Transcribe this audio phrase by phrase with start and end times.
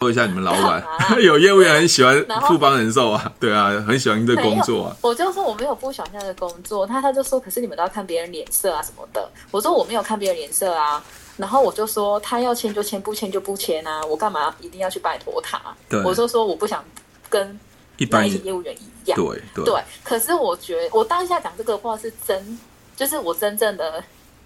[0.00, 0.82] 说一下你们老板
[1.22, 4.96] 有业务员很喜欢富邦人寿啊，对啊，很喜欢这工作啊。
[5.02, 9.30] 我就说我没有不喜欢的工作，他他就说，可是你们都要看别人脸色啊什么的。
[9.50, 11.04] 我说我没有看别人脸色啊，
[11.36, 15.60] 然后我就说他要签就签，不签就不签啊，我干嘛一定要去拜托他？
[15.86, 16.82] 对，我就说我不想
[17.28, 17.60] 跟
[17.98, 19.82] 一般业务员一样，对对，对。
[20.02, 22.58] 可是我觉得我当下讲这个话是真，
[22.96, 24.02] 就是我真正的。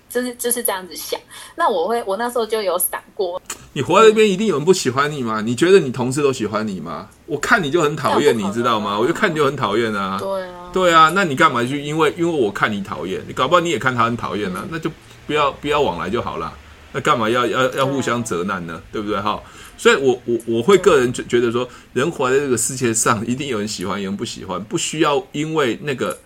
[0.08, 1.18] 就是就是这样子想，
[1.56, 3.40] 那我会，我那时候就有想过，
[3.72, 5.40] 你活在这边一定有人不喜欢你吗？
[5.40, 7.08] 你觉得你同事都喜欢你吗？
[7.26, 8.96] 我看你就很讨厌，你知道吗？
[8.96, 10.16] 我就看你就很讨厌啊。
[10.20, 11.82] 对啊，对啊，那你干嘛去？
[11.82, 14.88] 因为因为我看你讨厌，你搞不好你也看他很讨厌呢，那就
[15.26, 16.52] 不要不要往来就好了。
[16.92, 18.80] 那干嘛要要要互相责难呢？
[18.92, 19.20] 对不对？
[19.20, 19.42] 哈，
[19.76, 26.16] 所以我我我会个人觉觉得说，人活在这个世界上，一定有人喜欢，有人不喜欢，不需要因为那个。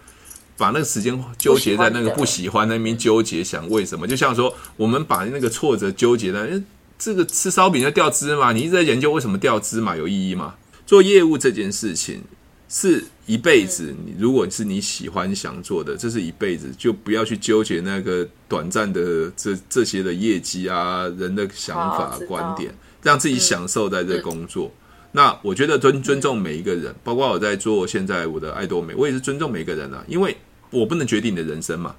[0.58, 4.08] 把那个时间纠结在那个不喜欢那边纠结，想为什么？
[4.08, 6.60] 就像说，我们把那个挫折纠结在，
[6.98, 10.56] 这个吃烧饼要掉芝麻，你一直在研究为什么掉芝麻有意义吗？
[10.84, 12.20] 做业务这件事情
[12.68, 24.72] 是一辈子，你如果是你喜欢想做的，这是一辈子，就不要去纠结那个短暂的这这些的业绩啊，人的想法观点，让自己享受在这工作。
[25.12, 30.36] 那我觉得尊尊重每一个人，包括我在做现在我的爱多美，我也是尊重每一个人啊，因为。
[30.70, 31.94] 我不能决定你的人生嘛，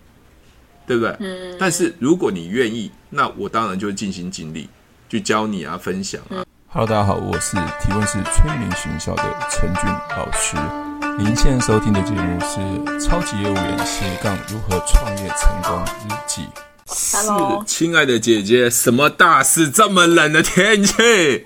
[0.86, 1.16] 对不对？
[1.20, 1.56] 嗯。
[1.60, 4.70] 但是如果你愿意，那我当然就会尽心尽力
[5.10, 6.46] 去教你啊，分享啊。
[6.68, 10.56] Hello，大家好，我是提问是催眠学校的陈俊老师。
[11.18, 12.60] 您现在收听的节目是
[13.04, 16.44] 《超级业务员斜杠如何创业成功日记》。
[17.26, 19.70] Hello，亲爱的姐姐，什么大事？
[19.70, 21.46] 这么冷的天气？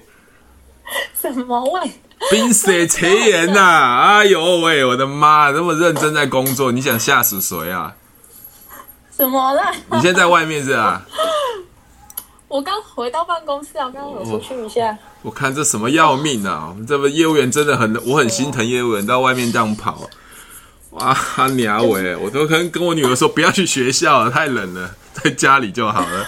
[1.20, 1.92] 什么味？
[2.32, 4.02] 冰雪奇缘呐！
[4.02, 7.94] 哎呦喂，我的妈，那么认真在工作，你想吓死谁啊？
[9.12, 9.62] 怎么了？
[9.92, 11.02] 你现在在外面是啊？
[12.48, 14.98] 我刚回到办公室啊，我刚刚有出去一下。
[15.22, 16.68] 我，看这什么要命啊！
[16.70, 20.10] 我们这个业务员真的很，我很心疼业务员到外面这样跑。
[20.92, 22.16] 哇，他娘喂！
[22.16, 26.26] 我都跟跟我女儿说不要去学校了，太冷了，在家里就好了。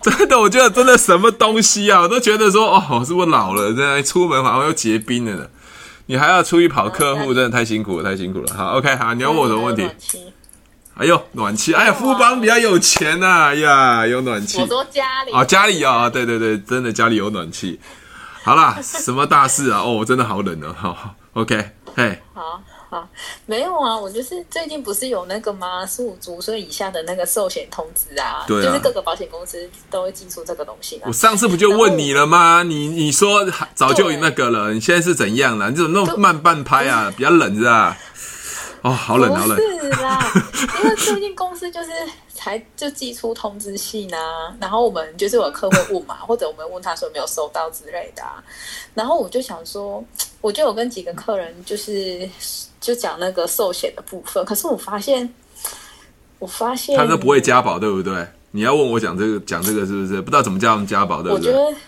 [0.02, 3.66] 真的，我觉得真的什么东西啊，我都觉得说，哦，我是不是老了？
[3.68, 5.46] 现在出门好像又结冰了呢。
[6.06, 8.54] 你还要出去跑客户，真的太辛苦了，太辛苦了。
[8.54, 9.88] 好，OK，好，你要问我什么问题？
[10.94, 11.72] 哎呦，暖气！
[11.72, 14.60] 哎呀，富邦比较有钱呐，哎呀，有暖气。
[14.60, 17.78] 我说家里哦，家里啊，对对对，真的家里有暖气。
[18.42, 19.80] 好啦， 什么大事啊？
[19.80, 20.74] 哦，真的好冷哦。
[20.76, 22.60] 好，OK，嘿，好。
[22.90, 23.08] 啊，
[23.46, 25.86] 没有啊，我就是最近不是有那个吗？
[25.86, 31.00] 十五岁以下的那个寿险通知啊，对啊，就是各个保险公司都会寄出这个东西。
[31.06, 32.64] 我上次不就问你了吗？
[32.64, 33.46] 你你说
[33.76, 35.70] 早就有那个了，你现在是怎样了？
[35.70, 37.14] 你怎么那么慢半拍啊？
[37.16, 37.96] 比较冷是吧？
[38.82, 39.56] 哦，好冷，好冷。
[39.56, 40.32] 是啦，
[40.82, 41.90] 因为最近公司就是
[42.34, 48.42] 才就寄出通知信啊，然后我们就是有客户问嘛，或者我们问他说有没有收到之类的啊，
[48.94, 50.02] 然后我就想说，
[50.40, 52.28] 我就有跟几个客人就是。
[52.80, 55.32] 就讲那个寿险的部分，可是我发现，
[56.38, 58.26] 我发现他都不会加保，对不对？
[58.52, 61.52] 你要问我讲这个，讲这个是不是不知道怎么叫他们加保，对不对？
[61.52, 61.78] 我觉得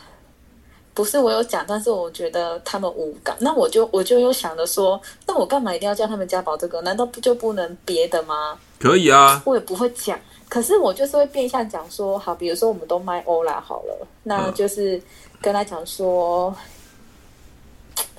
[0.94, 3.34] 不是，我有讲，但是我觉得他们无感。
[3.40, 6.82] 那我就我就又想着说，那我干嘛一定要叫他们加保这个？
[6.82, 8.58] 难道不就不能别的吗？
[8.78, 15.00] 可以啊，我也不会讲，可是我就是会变相讲说，好，比如说我们都卖欧拉好了，那就是
[15.40, 16.54] 跟他讲说。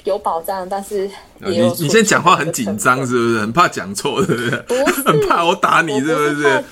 [0.04, 1.10] 有保障，但是
[1.40, 3.40] 你你现在讲话很紧张，是不是？
[3.40, 4.52] 很怕讲错，是不是？
[4.68, 6.64] 不是，很怕我打你，是不是？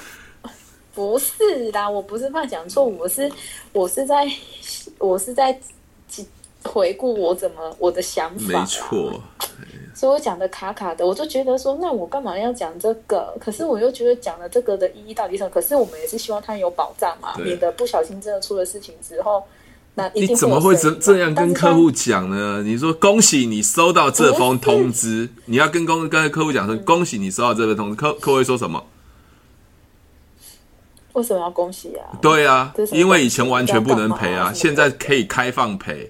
[0.94, 3.32] 不是啦，我不是怕讲错，我是
[3.72, 4.30] 我是在
[4.98, 5.58] 我是在
[6.64, 9.22] 回顾我怎么我的想法，没错。
[9.94, 13.34] 所以我讲的卡卡的，我就觉得说，那我干嘛要讲这个？
[13.40, 15.50] 可是我又觉得讲了这个的意义到底什么？
[15.50, 19.44] 可是我们也是希望他有保障嘛，免得不小心真的出了事情之后。
[20.16, 22.64] 你怎么会这这样跟客户讲呢？
[22.64, 28.84] 你说恭喜你收到这封通知，你要跟公跟客户讲说恭喜你收到这份通知，客客户会说什么？
[31.14, 32.18] 为什么要恭喜啊？
[32.22, 36.10] 对啊，因为以前完全不能赔啊，现在可以开放赔，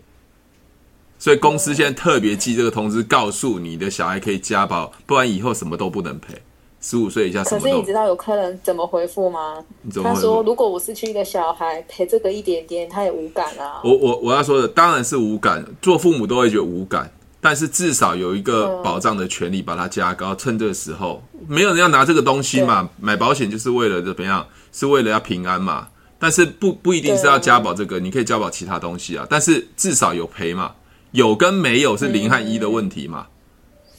[1.18, 6.42] 所以公司现在特别寄这个通知，告诉你的小孩可以加保，不然以后什么都不能赔。
[6.82, 9.64] 十五岁以下，可是你知道有客人怎么回复吗？
[10.04, 20.34] 他说：“如果我失去一个小孩，赔这个一点点，他也无感啊。”我我我要说的当然是无感，做父母都会觉得无感，但是至少有一个保障的权利，把它加高。
[20.34, 24.46] 趁这个时候，没有人要拿这个东西嘛，买保险就是为了怎么样？
[24.72, 25.88] 是为了要平安嘛。
[26.18, 29.26] 但是不不一定是要加保这个，你可以加保其他东西啊。
[29.30, 30.72] 但是至少有赔嘛，
[31.12, 33.28] 有跟没有是零和一的问题嘛，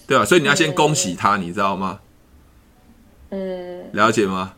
[0.06, 0.24] 对吧？
[0.24, 1.98] 所以你要先恭喜他，你知道吗？
[3.32, 4.54] 嗯，了解吗？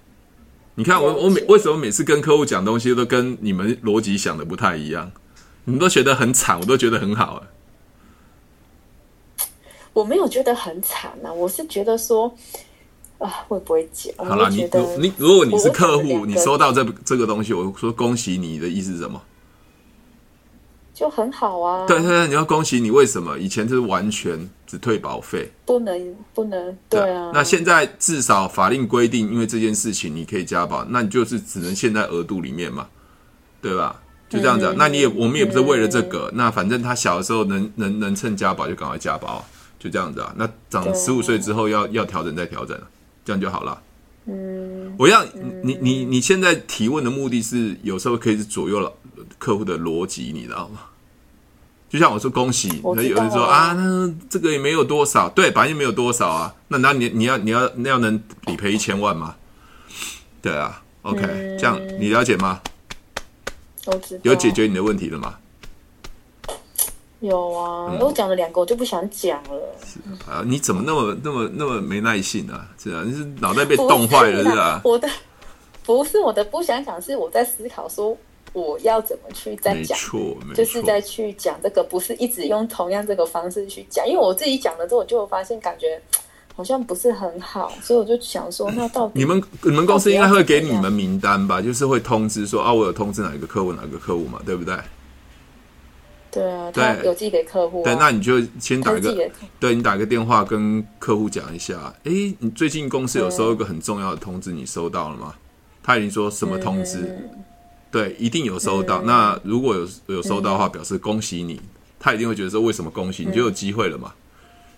[0.75, 5.13] 你看我我每为什么每次跟客户讲东西都跟你们逻辑想的不太一样？
[5.65, 7.43] 你们都觉得很惨，我都觉得很好。
[9.93, 12.35] 我没有觉得很惨啊，我是觉得说
[13.19, 14.13] 啊，会不会讲？
[14.27, 14.69] 好了，你
[14.99, 19.23] 你如果你是客户，你收到这这个东西，我说恭喜你的意思是什么？
[20.95, 21.85] 就很好啊。
[21.87, 23.37] 对对对，你要恭喜你，为什么？
[23.39, 27.33] 以前就是完全只退保费，不能不能对啊。
[27.35, 32.87] 那现在至少法令规定，因为这件事情你可以加保，那你就是只能限在额度里面嘛，
[33.61, 34.01] 对吧？
[34.31, 34.73] 就这样子啊。
[34.73, 39.45] 嗯、那你也我们也不是为了这个，嗯、那反正他小的时候能能能趁加保就赶快加保。
[39.77, 42.75] 就这样子啊，那长十五岁之后要要调整再调整，
[43.23, 43.79] 这样就好了。
[44.27, 45.25] 嗯，我要
[45.63, 48.93] 你你你现在提问的目的是有时候可以是左右了
[49.39, 50.81] 客户的逻辑，你知道吗？
[51.91, 56.55] 就像我说恭喜，那有人说啊，那这个也没有多少，对，反正没有多少啊。
[56.69, 59.37] 那那你你要你要那要能理赔一千万吗？
[60.43, 61.23] 对啊，OK，
[61.59, 62.61] 这样你了解吗？
[64.23, 65.37] 有解决你的问题了吗？
[67.25, 69.61] 有啊，我讲了两个，我就不想讲了。
[69.85, 69.99] 是
[70.31, 72.69] 啊，你怎么那么那么那么没耐性啊？
[72.79, 74.81] 是啊，你是脑袋被冻坏了是吧？
[74.85, 75.09] 我的
[75.85, 78.17] 不是我的不想讲，是我在思考说
[78.53, 84.07] 我要怎么去再讲，错，就是再去讲这个，不是一直用同样这个方式去讲。
[84.07, 86.01] 因为我自己讲了之后，我就发现感觉
[86.55, 91.63] 好像不是很好，所以我就想说，那到底 你们你们公司应该会给你们名单吧？
[91.63, 94.77] 就是会通知说啊，我有通知哪一个客户哪个客户嘛，对不对？
[96.35, 97.85] 对啊，他有寄给客户、啊。
[97.85, 101.95] 对，那你就先打一个，对你打个电话跟客户讲一下。
[102.05, 105.35] 哎，你最近公司有收一个很重要的通知，你收到了吗？
[105.83, 106.99] 他已经说什么通知？
[106.99, 107.45] 嗯、
[107.91, 109.03] 对，一定有收到。
[109.03, 111.61] 嗯、那如果有有收到的话，表示恭喜你。
[112.01, 113.25] 他一定会觉得说，为什么恭喜？
[113.25, 114.13] 你就有机会了嘛。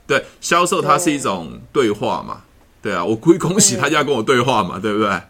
[0.06, 2.42] 对，销售它是一种对话嘛。
[2.80, 5.20] 对啊，我会恭喜他就要跟我对话嘛，对不对？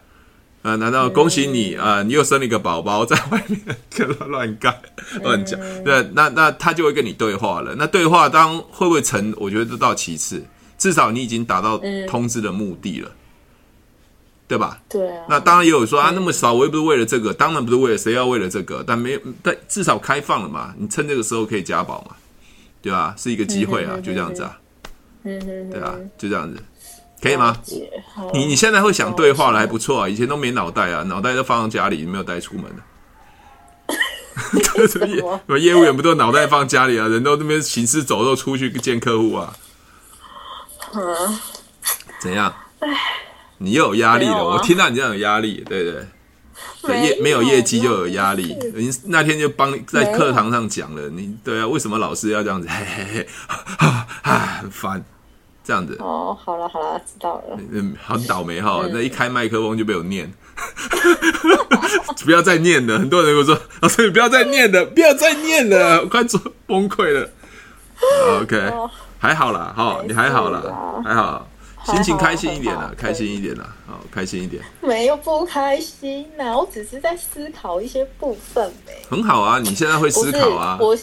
[0.63, 0.75] 啊！
[0.75, 2.03] 难道恭喜你啊？
[2.03, 3.61] 你又生了一个宝宝，在外面
[3.95, 4.75] 跟他乱干
[5.23, 7.75] 乱讲，对，那那他就会跟你对话了。
[7.77, 9.33] 那对话当会不会成？
[9.37, 10.43] 我觉得都到其次，
[10.77, 13.11] 至少你已经达到通知的目的了，
[14.47, 14.81] 对吧？
[14.89, 15.25] 对啊。
[15.29, 22.15] 那当然也有说啊，那么少，我又不是为了这个，当然不是为了谁要为了这个，但没有，但至少开放了嘛，你趁这个时候可以加保嘛，
[22.81, 23.15] 对吧？
[23.17, 24.59] 是一个机会啊，就这样子啊，
[25.23, 26.61] 嗯嗯，对啊，就这样子。
[27.21, 27.57] 可以吗？
[28.33, 30.09] 你你现在会想对话了，还不错啊。
[30.09, 34.87] 以前都没脑袋啊，脑袋都放在家里，没有带出门 的。
[34.87, 34.99] 什
[35.47, 37.07] 么业业务员不都脑袋放家里啊？
[37.07, 39.53] 人都那边行尸走肉出去见客户啊？
[40.93, 41.39] 嗯
[42.19, 42.53] 怎样？
[43.57, 44.43] 你又有压力了？
[44.43, 46.05] 我听到你这样有压力，对对
[46.83, 48.55] 对，业没有业绩就有压力。
[48.75, 51.67] 你那天就帮在课堂上讲了，你对啊？
[51.67, 52.67] 为什么老师要这样子？
[52.69, 53.27] 嘿嘿嘿，
[53.77, 55.03] 啊啊，很烦。
[55.67, 57.59] 这样子哦，好了好了，知道了。
[57.71, 60.31] 嗯，很倒霉哈，那一开麦克风就被我念，
[62.23, 62.97] 不要再念了。
[62.97, 67.29] 很多人跟我说：“老师，你不要再念了，不要再念了，我快做崩溃了。”
[68.41, 68.71] OK，
[69.19, 70.63] 还好啦，哈，你还好啦，
[71.03, 71.45] 还好，
[71.83, 74.63] 心情开心一点了，开心一点了，好，开心一点。
[74.79, 78.93] 没有不开心呐，我只是在思考一些部分呗。
[79.09, 80.77] 很好啊，你现在会思考啊。
[80.79, 80.95] 我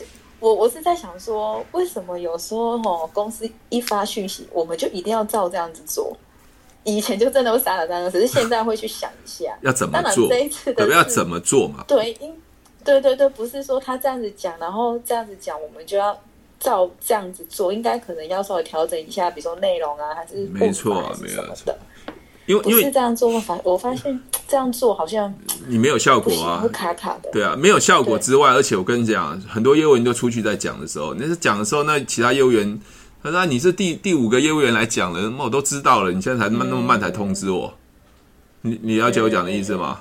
[0.45, 6.15] 我我是在想说，为什么有时候吼公司一发讯息，我们就一定要照这样子做？
[6.83, 10.29] 以前就真的会傻傻这样，可是现在会去想一下要怎么做。
[10.29, 11.83] 这一次的要怎么做嘛？
[11.89, 12.39] 对，因
[12.85, 16.15] 对对对，不是说他这样子讲，然后这样子讲，我们就要
[16.61, 17.73] 照这样子做。
[17.73, 21.79] 应该可能要稍微调整一下，比如说内容啊，还是没错啊，没有的。
[22.47, 25.33] 因为因为这样做，我发我发现这样做好像
[25.67, 27.31] 你没有效果啊，会卡卡的。
[27.33, 32.79] 对啊，没有效果之外，而且我跟你讲，很多业务员都出去在讲的时候，那是讲的时候，那其他业务员
[33.23, 37.73] 他说你是第第五个业务员来讲了，那我都知道了，你现在才那么那么慢才通知我，
[38.61, 40.01] 你你了解我讲的意思吗？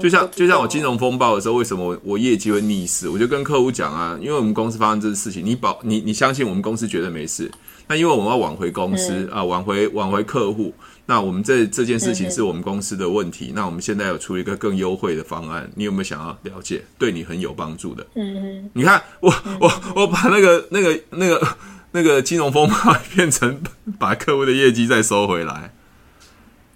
[0.00, 3.08] 就像就像我金融风暴的时候，为什么我我业绩会逆势？
[3.08, 7.50] 我就跟客户讲啊，因为我们公司发生这个事情，你保你你相信我们公司绝对没事。
[7.86, 10.74] 那因为我们要挽回公司啊，挽回挽回客户。
[11.10, 13.50] 那我们这这件事情是我们公司的问题。
[13.54, 16.82] 那我们现在有出一个更优惠的方案，你有没有想要了解？
[16.98, 18.06] 对你很有帮助的。
[18.14, 21.56] 嗯，你看我我我把那个那个那个
[21.92, 23.58] 那个金融风暴变成
[23.98, 25.72] 把客户的业绩再收回来。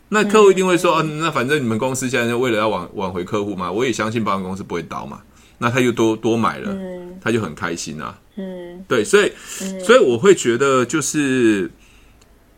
[0.09, 5.21] 那客户一定会说，嗯那反正你们公司现在就为了要挽挽回客户嘛，我也相信保险公司不会倒嘛。
[5.59, 6.75] 那他就多多买了，
[7.21, 8.19] 他就很开心啊。
[8.37, 9.31] 嗯，对，所以
[9.85, 11.71] 所以我会觉得就是。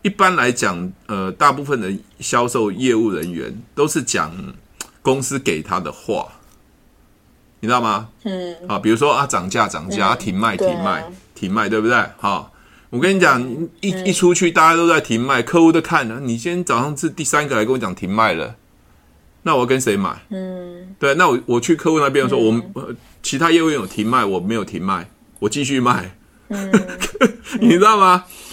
[0.04, 4.30] 一般来讲，呃，大部分的销售业务人员都是讲
[5.00, 6.28] 公司给他的话，
[7.61, 8.11] 你知道吗？
[8.25, 11.96] 嗯，啊，比如说啊，涨价涨价，停卖停卖停卖，对不对？
[12.18, 12.52] 哈，
[12.90, 13.42] 我跟你讲，
[13.80, 16.20] 一一出去，大家都在停卖，客户都看了。
[16.20, 18.56] 你今天早上是第三个来跟我讲停卖了，
[19.44, 20.23] 那我要跟谁买？
[20.28, 25.08] 嗯，对，那我我去客户那边说，嗯、我们其他业务员有停卖，我没有停卖，
[25.38, 26.14] 我继续卖。
[26.49, 26.70] 嗯，
[27.58, 28.26] 你知道吗？
[28.28, 28.43] 嗯，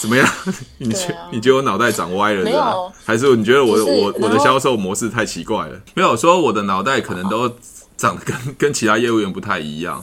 [0.00, 0.28] 怎么样？
[0.78, 2.74] 你觉、啊、你觉得我脑袋长歪了是吧？
[3.04, 5.80] 还是你觉得我是我我的销售模式太奇怪了？
[5.94, 7.48] 没有说我的脑袋可能都
[7.96, 10.02] 长得跟 跟其他业务员不太一样，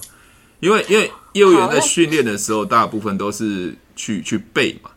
[0.61, 4.89] 因为因为业务员在训练的时候，大部分都是去去背嘛。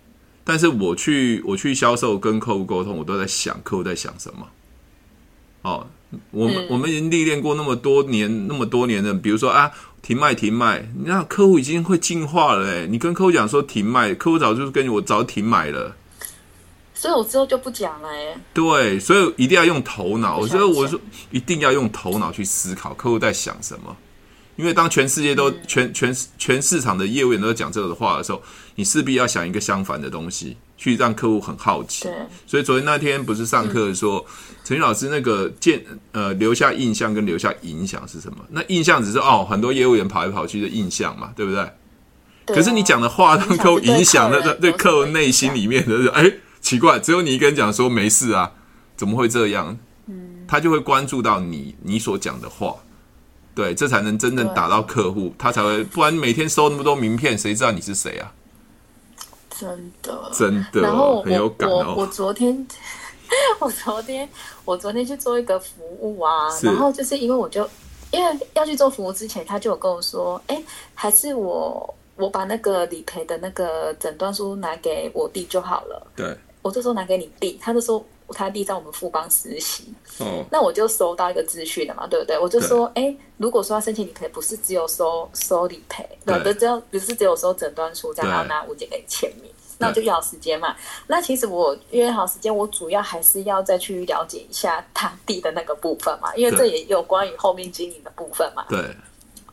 [0.45, 4.47] 但是我去我去销售跟客户沟通，我都在想客户在想什么。
[5.63, 5.87] 哦，
[6.31, 9.73] 我们、嗯、我们已经历练过那么多年那么多年的，比如说啊。
[10.01, 12.87] 停卖停卖，那客户已经会进化了哎！
[12.87, 15.95] 你跟客户讲说停卖，客户早就跟我早停买了，
[16.95, 18.41] 所以我之后就不讲了哎。
[18.55, 20.39] 对，所以一定要用头脑。
[20.39, 20.99] 我觉得我说
[21.31, 23.95] 一定要用头脑去思考客户在想什么，
[24.57, 28.43] 因为当全世界都、嗯、全全全市场的业务员都在讲这个的话的时候，
[28.77, 30.57] 你势必要想一个相反的东西。
[30.79, 32.09] 去让客户很好奇，
[32.47, 34.25] 所以昨天那天不是上课说，
[34.65, 38.39] 陈俊老师那个建呃留下印象跟留下影响是什么？
[38.49, 41.69] 那印象只是哦，很多业务员跑来跑去的印象嘛，对不对？
[42.47, 48.53] 对啊、可是你讲的话让客户影响那对客户内心里面的，哎，奇怪，只有你一个人讲说没事啊，
[48.97, 49.77] 怎么会这样？
[50.07, 52.77] 嗯，他就会关注到你你所讲的话，
[53.53, 58.33] 对，这才能真正打到客户，他才会，不然每天收那么多名片，谁知道你是谁啊？
[59.59, 61.95] 真的，真的，然后很有感哦。
[61.97, 62.67] 我我昨天，
[63.59, 64.29] 我昨天，
[64.65, 67.69] 我昨天去做一个服务啊，然后就是因为我就
[68.13, 70.63] 因为要去做服务之前，他就有跟我说，哎，
[70.95, 76.07] 还是我我把那个理赔的那个诊断书拿给我弟就好了。
[76.15, 78.05] 对，我就说拿给你弟，他就说
[78.35, 79.93] 他弟在我们富邦实习。
[80.19, 82.39] 哦，那我就收到一个资讯了嘛，对不对？
[82.39, 89.51] 我就说，哎，如果说要申请理赔，不是只有收收理赔，对，不只有不是只有收诊断书，这样要拿文件给你签名。
[89.79, 90.75] 那我就约好时间嘛。
[91.07, 98.67] 那其实我约好时间，我主要还是要再去了解一下他弟的那个部分嘛，因为这也有关于后面经营的部分嘛。
[98.69, 98.81] 对，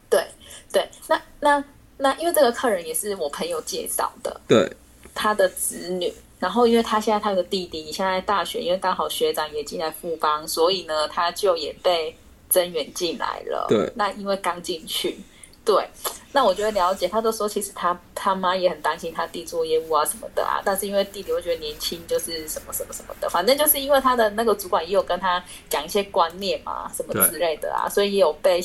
[0.09, 0.27] 对，
[0.71, 0.89] 对。
[1.07, 1.63] 那那
[1.97, 4.75] 那，因为这个客人也是我朋友介绍的，对，
[5.13, 6.11] 他的子女。
[6.39, 12.15] 然后，因为他现在他有个弟弟现在大学，因为刚好学长也进来富邦，所以呢，他就也被
[12.49, 13.65] 增援进来了。
[13.69, 13.91] 对。
[13.95, 15.17] 那因为刚进去，
[15.63, 15.87] 对。
[16.33, 28.61] 那我觉得了解，他都说其实他他妈也很担心他弟做业务啊什么的啊，但是因为弟弟会觉得年轻就是什么什么什么的，反正就是因为他的那个主管也有跟他讲一些观念嘛，什么之类的啊，所以也有被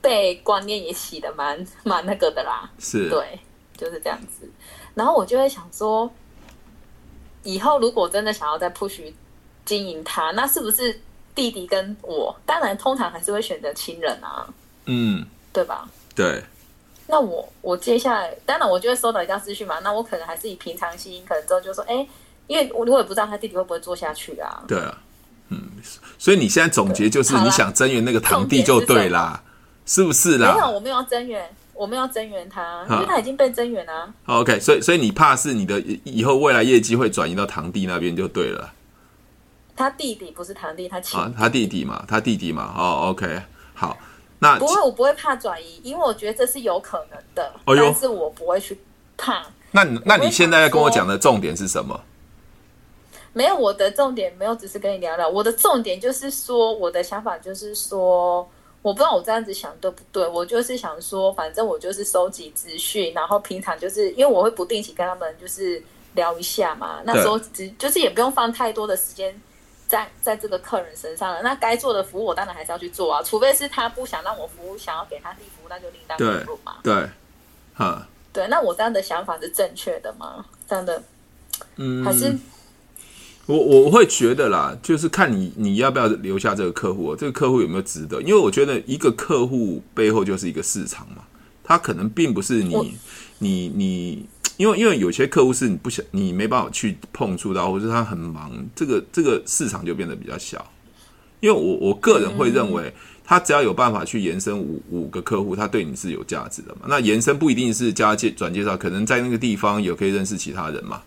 [0.00, 3.38] 被观念也洗的蛮蛮那个的啦，是，对，
[3.76, 4.50] 就是这样子。
[4.94, 6.10] 然后我就会想说，
[7.48, 9.10] 以后如果真的想要再 push
[9.64, 11.00] 经营他，那是不是
[11.34, 12.36] 弟弟跟我？
[12.44, 14.46] 当然，通常还是会选择亲人啊，
[14.84, 15.88] 嗯，对吧？
[16.14, 16.42] 对，
[17.06, 19.78] 那我我接下来，当然我就会收到一条资讯嘛。
[19.82, 22.06] 那我可能还是以平常心，可能之后就说，哎，
[22.48, 24.62] 因为我我也不知道他弟弟会不会做下去啊。
[24.68, 24.98] 对啊，
[25.48, 25.58] 嗯，
[26.18, 29.42] 所以你现在总结就是你想增援那个堂弟就对啦，
[29.86, 30.52] 是，是不是啦？
[30.52, 31.48] 没有，我没有要增援，
[31.78, 34.12] 我们要增援他，因为他已经被增援了。
[34.26, 38.72] OK，所以所以你怕是你的以后未来业绩会转移到堂弟那边就对了。
[39.76, 42.74] 他弟弟不是堂弟，他亲啊，他弟弟嘛，他弟弟嘛。
[42.76, 43.40] 哦，OK，
[43.74, 43.96] 好。
[44.40, 47.52] 那不会，我不会怕转移，因为我觉得这是有可能的。
[47.64, 48.78] 哦、但是我不会去
[49.16, 49.46] 怕。
[49.70, 52.00] 那那你现在要跟我讲的重点是什么？
[53.32, 55.28] 没有，我的重点没有，只是跟你聊聊。
[55.28, 58.48] 我的重点就是说，我的想法就是说，
[58.82, 60.26] 我不知道我这样子想对不对。
[60.26, 65.82] 我就是想说，反正我就是收集资讯，然后平常就是因为我会不定期跟他们就是
[66.14, 67.00] 聊一下嘛。
[67.04, 69.40] 那时候只就是也不用放太多的时间。
[69.88, 76.76] 在在这个客人身上了，那该做的服务我当然还是要去做啊，除非是他不想让我服务，想要给他弟服务，那就另当别论嘛。
[76.82, 77.08] 对，
[77.72, 80.44] 哈，对，那我这样的想法是正确的吗？
[80.68, 81.02] 这样的，
[81.76, 82.36] 嗯，还是
[83.48, 88.22] 我我会觉得啦，就是看你你要不要留下这个客户，这个客户有没有值得？
[88.22, 91.24] 因为我觉得一个客户背后就是一个市场嘛，
[91.64, 92.94] 他可能并不是你
[93.38, 94.26] 你你。
[94.58, 100.68] 因为因为有些客户是你不想你没办法去碰触到，或者他很忙，这个这个市场就变得比较小。
[101.38, 102.92] 因为我我个人会认为，
[103.24, 106.86] 他只要有办法去延伸五五个客户，他对你是有价值的嘛。
[106.88, 111.00] 那延伸不一定是加介转介绍，可能在那个地方也可以认识其他人嘛。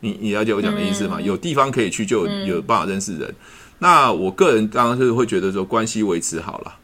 [0.00, 1.20] 你你了解我讲的意思吗？
[1.20, 3.34] 有地方可以去，就有有办法认识人。
[3.78, 6.76] 那我个人当然是会觉得说，关系维持好了。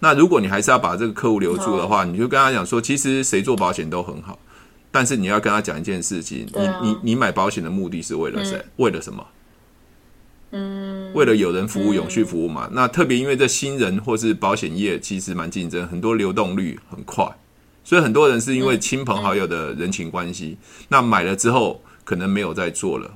[0.00, 4.38] 那如果你还是要把这个客户留住的话，你就跟他讲说，其实谁做保险都很好。
[4.90, 8.56] 但是你要跟他讲一件事情，啊、你你你买保险的目的是为了谁？
[8.56, 9.26] 嗯、为了什么？
[10.52, 12.66] 嗯，为了有人服务、永续服务嘛。
[12.68, 17.24] 嗯、那特别因为这新人或是保险业其实蛮竞争，很多流动率很快，
[17.84, 23.08] 所以很多人是因为亲朋好友的人情关系，嗯、那买了之后可能没有在做了，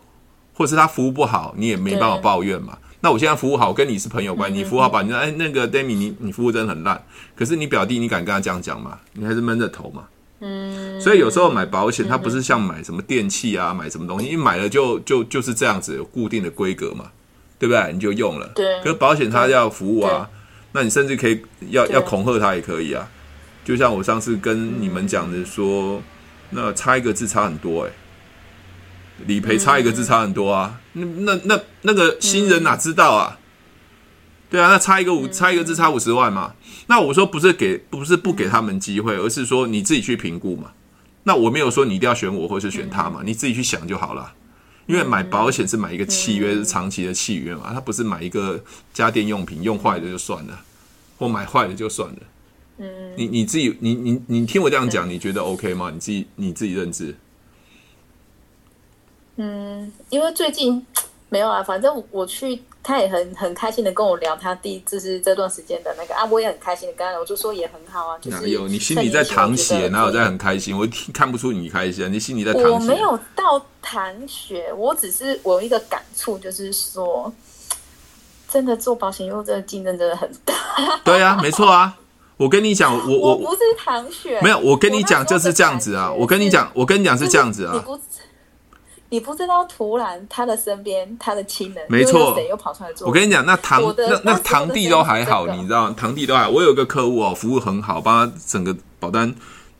[0.53, 2.79] 或者是他服务不好，你也没办法抱怨嘛。
[3.01, 5.03] 那我现在服务好，我跟你是朋友关系，你服务好吧？
[5.03, 9.01] 你说哎，那个 d a m i 你你服务真的很烂，可是你表弟，你敢跟他这样讲吗？
[9.15, 10.05] 你还是闷着头嘛。
[10.39, 11.01] 嗯。
[11.01, 17.07] 所以有时候买保险，它不是像买什么电器啊，买什么东西，你买了就就就是这样子，有固定的规格嘛，
[17.59, 17.93] 对不对？
[17.93, 18.47] 你就用了。
[18.55, 18.79] 对。
[18.81, 20.31] 可是保险它要服务啊，
[20.71, 23.11] 那你甚至可以要要恐吓他也可以啊。
[23.65, 26.01] 就像我上次跟你们讲的说，
[26.51, 27.95] 那差一个字差很多哎、欸。
[29.27, 33.39] 理赔差一个字差很多啊，那那那那个新人哪知道啊？
[34.51, 36.55] 对啊，那差一个五差一个字差五十万嘛。
[36.87, 40.73] 那我说不是给不是不给他们机会，而是说你自己去评估嘛。
[41.25, 44.33] 那我没有说你一定要选我或是选他嘛，你自己去想就好了。
[44.87, 50.61] 因为买保险是买一个契约，是长期的契约嘛，它不是买一个家电用品，用坏了就算了，
[51.17, 52.17] 或买坏了就算了。
[52.77, 55.91] 嗯，你你自己你你你听我这样讲，你觉得 OK 吗？
[55.91, 57.17] 你自己你自己认知。
[59.37, 60.85] 嗯，因为最近
[61.29, 68.19] 没有啊，反正我去，他也很很开心的跟我聊他第就是这段时间的那个啊，我也很开心的跟他，我就说也很好啊。
[68.21, 70.77] 就是、哪有你心里在淌血，哪有在很开心？
[70.79, 72.69] 我听看不出你开心，你心里在淌血。
[72.71, 77.33] 我没有到淌血，我只是我有一个感触，就是说，
[78.49, 80.55] 真的做保险业务，这个竞争真的很大。
[81.03, 81.97] 对啊，没错啊。
[82.37, 84.59] 我跟你讲，我我，我不是淌血，没有。
[84.59, 86.13] 我跟你讲就是这样子啊。
[86.13, 87.73] 我跟你讲，我跟你讲是这样子啊。
[87.73, 87.97] 你不
[89.21, 93.07] 知道，突然他的身边，他的亲人，没错，谁又跑出来做？
[93.07, 96.51] 我跟你讲，那堂那那堂弟都还好，你知道，堂弟都还好。
[96.51, 99.35] 我有个客户哦，服务很好，帮他整个保单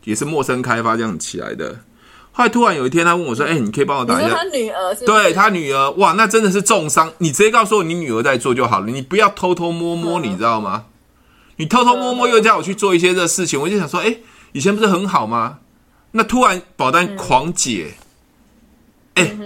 [0.05, 1.81] 也是陌生开发这样起来的。
[2.33, 7.13] 后来突然有一天，他问我说：“哎、欸，你可以帮我打一下？”他女儿是是对他女儿，哇，那真的是重伤。
[7.19, 10.87] 你直接告诉我你女儿在做就好了，你不要偷偷摸摸，你知道吗？
[11.57, 15.59] 你偷偷摸摸又叫我去做一些这事情，我就想说：“哎、欸，以前不是很好吗？”
[16.11, 17.95] 那突然保单狂解。
[19.15, 19.37] 哎、欸，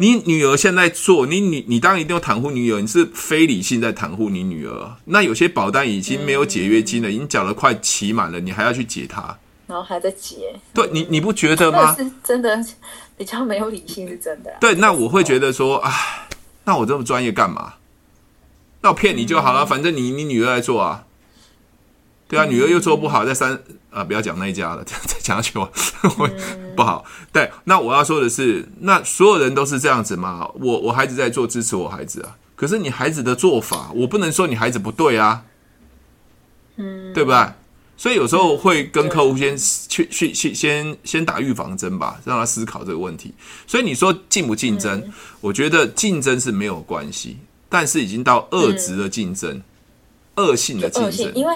[0.00, 4.96] 你女儿现在做你女，你当然一定要袒护女儿，你是非理性在袒护你女儿。
[5.04, 10.58] 那有些保单已经没有解约金了，已经缴了快期满了，你还要去解它，然后还在解。
[10.74, 11.94] 对你，你不觉得吗？
[11.94, 12.64] 是真的
[13.16, 14.56] 比较没有理性，是真的、啊。
[14.60, 16.28] 对，那我会觉得说，哎，
[16.64, 17.74] 那我这么专业干嘛？
[18.82, 21.04] 那我骗你就好了，反正你你女儿来做啊。
[22.30, 25.68] 对啊，女儿又做不好，在三啊，不要讲那一家了， 再讲下去我
[26.76, 27.04] 不好。
[27.32, 30.48] 对，那我要说的是，那所有人都是这样子嘛？
[30.54, 32.36] 我我孩子在做，支持我孩子啊。
[32.54, 35.42] 可是你孩子的做法，我不能说你孩子不对啊，
[36.76, 37.52] 嗯，对不对？
[37.96, 43.34] 所以有时候会跟客户先去去去先先打预防针吧，让他思考这个问题。
[43.66, 45.02] 所以你说竞不竞争？
[45.40, 47.38] 我觉得竞争是没有关系，
[47.68, 49.60] 但是已经到恶质的竞争，
[50.36, 51.52] 恶性的竞争，因为。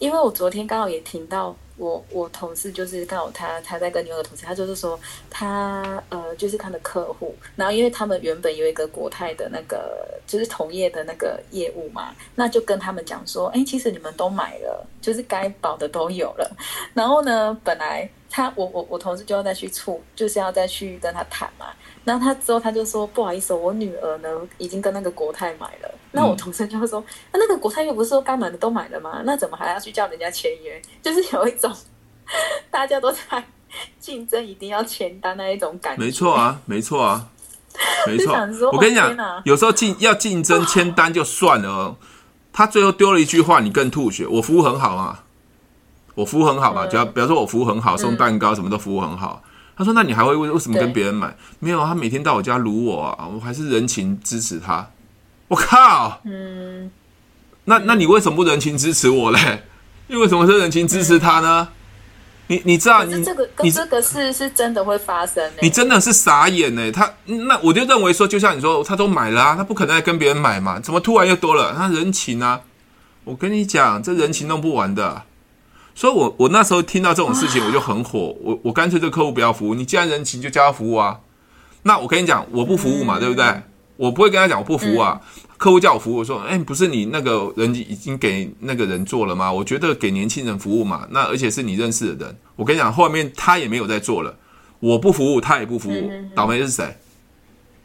[0.00, 16.50] 因为我昨天刚好也听到我我同事就是刚好他他在跟另外一个同事，他就是说他呃就是他的客户，然后因为他们原本有一个国泰的那个就是同业的那个业务嘛，那就跟他们讲说，哎，其实你们都买了，就是该保的都有了，
[16.94, 21.66] 然后呢，本来他我我我同事就要再去处，就是要再去跟他谈嘛。
[22.04, 25.94] 那他之后他就说不好意思，我女儿呢已经跟那个国泰买了。
[26.12, 29.20] 那我同事就会说，那、嗯啊、那个国泰又不是说该买的都买了吗？
[29.24, 30.80] 那怎么还要去叫人家签约？
[31.02, 31.70] 就是有一种
[32.70, 33.20] 大家都在
[33.98, 36.02] 竞争，一定要签单那一种感觉。
[36.02, 37.28] 没错啊，没错啊，
[38.06, 38.34] 没错。
[38.72, 41.96] 我跟你讲，哦、有时候竞要竞争签单就算了哦。
[42.52, 44.26] 他最后丢了一句话，你更吐血。
[44.26, 45.22] 我服务很好啊，
[46.16, 49.42] 我服务很好嘛，就、嗯、比方说我服务很好，送蛋糕什么都服务很好。
[49.80, 51.34] 他说：“那你还会为为什么跟别人买？
[51.58, 54.86] 没有，他每天到我家撸我啊，我还是人情支持他。
[55.48, 56.90] 我靠，嗯，
[57.64, 59.62] 那那你为什么不人情支持我嘞？
[60.08, 61.66] 你为什么是人情支持他呢？
[61.70, 61.76] 嗯、
[62.48, 65.58] 你你知道，你这个你这个事是真的会发生、欸？
[65.62, 66.92] 你真的是傻眼呢、欸。
[66.92, 71.72] 他那我就认为说，就像你说，他都买了啊，他不可能再跟别人买嘛，怎么突然又多了？
[71.74, 72.60] 他人情啊，
[73.24, 75.22] 我跟你讲，这人情弄不完的。”
[76.00, 78.34] 所以我，我我那时候听到这种事情，我就很火。
[78.40, 81.20] 我我干脆这客户不要服务，你既然人情就叫他服务啊。
[81.82, 83.44] 那我跟你讲，我不服务嘛，对不对？
[83.98, 85.20] 我不会跟他讲我不服务啊。
[85.58, 89.52] 客户叫我服务，我说，哎，不是你那个人已经给那个人做了吗？
[89.52, 92.34] 我觉得给年轻人服务嘛，那而且是你认识的人。
[92.56, 94.34] 我跟你讲，后面他也没有在做了，
[94.78, 96.96] 我不服务，他也不服务，倒霉是谁？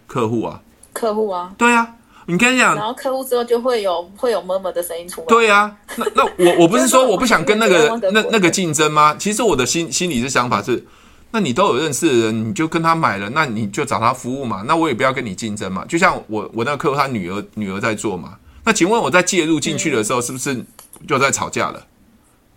[0.08, 0.62] 客户啊，
[0.93, 1.95] 客户啊，对啊。
[2.27, 5.27] 你跟你讲，然后客户之后就会有会有 murmur 的声音出来。
[5.27, 9.15] 对呀、啊，那那我我不是 说我不想跟那个那那个竞争吗？
[9.17, 10.83] 其实我的心心里的想法是，
[11.31, 14.63] 那你都有认识的人，你就跟他买了，那你就找他服务嘛。
[14.67, 15.85] 那我也不要跟你竞争嘛。
[15.85, 18.38] 就像我我那个客户他女儿女儿在做嘛。
[18.63, 20.65] 那请问我在介入进去的时候，是不是
[21.07, 21.85] 就在吵架了？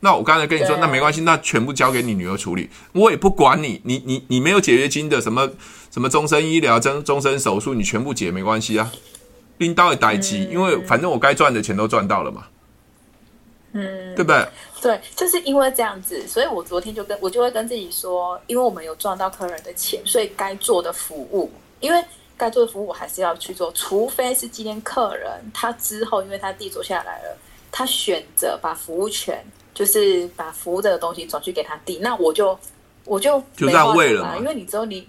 [0.00, 5.50] 那我刚才跟你说，那没关系，那全部交给你女儿处理，我也不管你，你你你没有解约金的什么
[5.90, 8.90] 什么终身医疗、终终身手术，你全部解没关系啊，
[9.58, 12.46] 拎刀也待机，因为反正我该赚的钱都赚到了嘛，
[13.72, 14.48] 嗯，对不对？
[14.80, 22.04] 对，就是因为这样子，所以我昨天就跟我就会跟自己说，因为我们有赚到客人的钱，所以该做的服务，因为
[22.36, 27.36] 该做的服务我还是要去做，除非是今天客人他之后，因为他地做下来了，
[27.70, 29.44] 他选择把服务权。
[29.74, 32.58] 就是把服务这个东西转去给他弟，那我就
[33.04, 35.06] 我就就让位了嘛，因为你只有你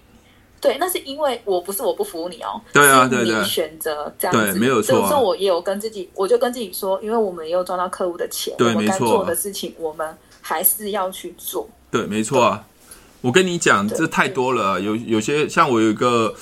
[0.60, 4.98] 对，那是因为我不是我不服你哦，对啊对对，你选择这样子，对没有错、啊。
[4.98, 11.68] 所以说我也有跟自己，我就跟自己说，因为我们也有赚到客户的钱，对，我们该做的事情我们还是要去做。
[11.90, 12.64] 对，没错啊。
[13.22, 16.34] 我跟你讲，这太多了、啊，有有些像我有一个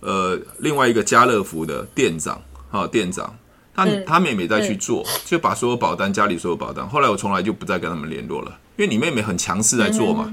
[0.00, 3.36] 呃另外一个家乐福的店长，好、哦、店长。
[3.72, 6.86] 他他妹妹在去做，就把所有保单，家里所有保单。
[6.86, 10.30] 后来我从来就不再跟他们联络了，因为你妹妹很强势在做嘛。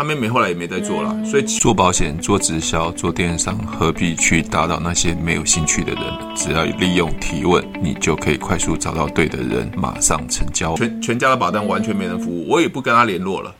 [0.00, 6.02] 他妹妹后来也没再做了，所以做保险、做直销、做电商，何必去打扰那些没有兴趣的人？
[6.34, 10.74] 只要利用提问，你就可以快速找到对的人，马上成交。
[10.74, 13.54] 全全家的保单完全没人服务，我也不跟他联络了。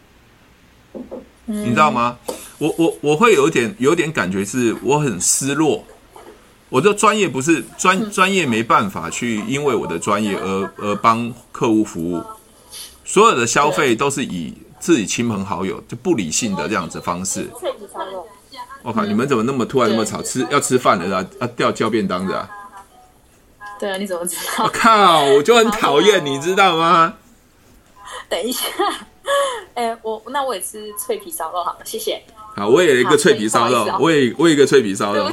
[1.44, 2.16] 你知道吗？
[2.56, 5.84] 我我我会有点有点感觉是我很失落。
[6.70, 12.22] 我的专业不是专专业，没办法去因为我的专业而而帮客户服务。
[13.04, 17.48] 所有的消费都是以自己亲朋好友就不理性的这样子方式。
[18.82, 20.22] 我靠，你们怎么那么突然那么吵？
[20.22, 21.26] 吃要吃饭了啊？
[21.40, 22.48] 要掉叫便当的啊？
[23.78, 24.64] 对啊，你怎么知道？
[24.64, 27.14] 我靠，我就很讨厌，你知道吗？
[28.28, 28.64] 等一下，
[29.74, 32.22] 哎，我那我也吃脆皮烧肉好了，谢谢。
[32.56, 35.30] 好，我也有一个脆皮烧肉，我也我有一个脆皮烧肉，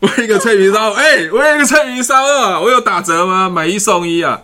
[0.00, 3.48] 我有一个脆皮烧， 哎、欸，我有一个脆皮烧肉，我有打折吗？
[3.48, 4.42] 买一送一啊！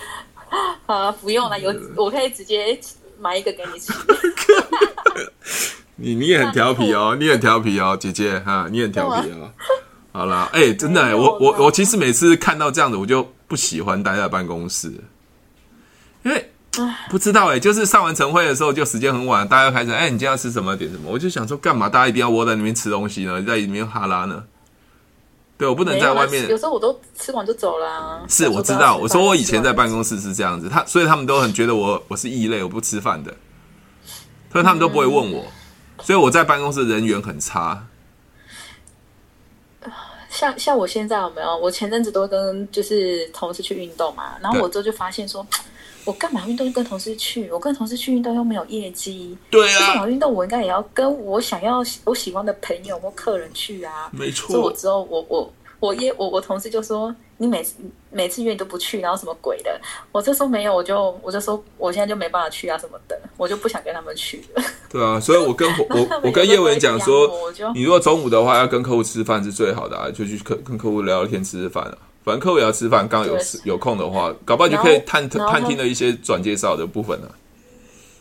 [0.86, 2.78] 啊，不用了，有我可以直接
[3.18, 3.92] 买一个给你吃。
[5.96, 9.50] 你你也很调皮哦，你很调皮哦，姐姐哈，你很调皮哦。
[10.12, 14.92] 好啦，哎、欸，真的、欸，我我我其实每次看到这样子，我就不喜欢待在办公室，
[16.22, 16.52] 因为。
[17.10, 20.76] 不知道哎、欸，就是上完晨会的时候，就时间很晚，大家开始哎、欸，你今天要吃什么？
[20.76, 21.10] 点什么？
[21.10, 23.42] 我就想说，干嘛大家一定要窝在里面吃东西呢？
[23.42, 24.44] 在里面哈拉呢？
[25.58, 26.44] 对，我不能在外面。
[26.44, 28.24] 有，有时候我都吃完就走了、啊。
[28.28, 28.96] 是，我知道。
[28.96, 33.34] 我说我以前在办公室是这样子，他所以他们都很觉得我我是异类，我不吃饭的，
[34.52, 37.84] 所以他们都不会问我，嗯、所以我在办公室人缘很差。
[40.30, 41.56] 像像我现在有没有？
[41.56, 45.44] 我前阵子都跟就是同事去运动嘛，然后我之后就发现说。
[46.08, 46.72] 我干嘛运动就？
[46.72, 49.36] 跟同事去，我跟同事去运动又没有业绩。
[49.50, 50.32] 对啊，干嘛运动？
[50.32, 54.08] 我应该也要跟我想要、我喜欢的朋友或客人去啊。
[54.12, 54.48] 没错。
[54.48, 57.74] 所以我之后，我我我业我我同事就说：“你每次
[58.10, 59.78] 每次约你都不去，然后什么鬼的？”
[60.10, 64.62] 我就说没有，我就我就说我现在就没办法去啊什么的，我就不想跟他们去了。
[64.88, 67.28] 对啊，所以我跟我我，我跟业务员讲说，
[67.74, 71.98] 你如果中午的话要跟客户吃饭是最好的啊，就去客跟客户聊聊天吃吃饭啊。
[72.28, 77.32] 反正客户也要吃饭，刚好有有空的话，搞不好就可以探探听的一些转介绍的部分呢、啊。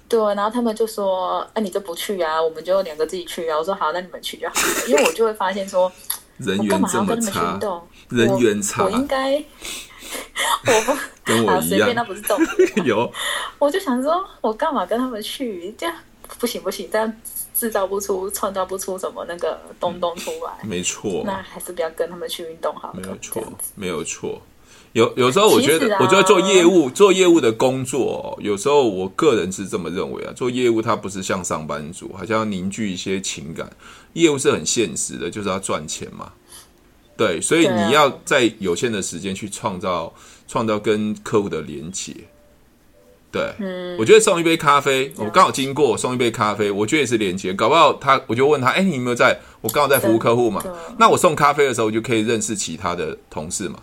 [0.07, 2.41] 对，然后他们就说：“哎、啊，你就不去啊？
[2.41, 4.61] 我们就两个自己去啊。”我说：“好，那你们去就好了。
[4.87, 5.91] ”因为我就会发现说，
[6.37, 7.59] 人缘这么差，
[8.07, 9.33] 人缘差，我应该
[10.65, 12.85] 我不跟我一样， 随便那不是重点。
[12.85, 13.11] 有，
[13.59, 15.75] 我就想说，我干嘛跟他们去？
[15.77, 15.93] 这样
[16.39, 17.13] 不行不行，这样。
[17.57, 21.23] 制造不出、创造不出什么那个东东出来，没错。
[21.25, 22.99] 那还是不要跟他们去运动好了。
[23.01, 23.43] 没有错，
[23.73, 24.39] 没有错。
[24.93, 30.33] 有有时候我觉得，啊、我觉得做业务、做业务的工作，有时候我个人是这么认为啊。
[30.35, 33.69] 做业务它不是像上班族，好像要凝聚一些情感。
[34.13, 36.31] 业务是很现实的，就是要赚钱嘛。
[37.15, 40.13] 对，所以你要在有限的时间去创造、
[40.47, 42.13] 创造跟客户的连接。
[43.31, 47.53] 对，嗯，我觉得送一杯咖啡，我刚好经过，送一杯咖啡，我觉得也是连接。
[47.53, 49.37] 搞不好他，我就问他，哎，你有没有在？
[49.61, 50.63] 我刚好在服务客户嘛，
[50.97, 53.79] 那我送咖啡的时候，我就可以认识其他的同事嘛。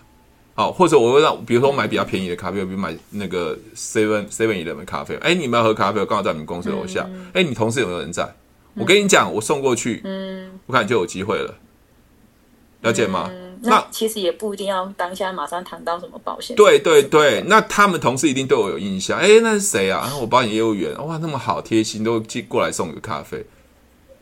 [0.54, 8.34] 好，或者我会让，比如说我买比较便宜的咖啡，比如买那个 seven seven eleven 咖啡，哎，你们要喝咖啡，我刚好在你们公司楼下，哎，你同事有没有人在？
[8.74, 11.54] 我跟你讲，我送过去，嗯，我看就有机会了，
[12.80, 13.30] 了解吗？
[13.70, 16.54] 那其实也不一定要当下马上谈到什么保险。
[16.56, 19.18] 对对对，那他们同事一定对我有印象。
[19.18, 20.12] 哎，那是谁啊？
[20.20, 23.44] 我保险业务员，哇，那么好贴心，都寄过来送个咖啡。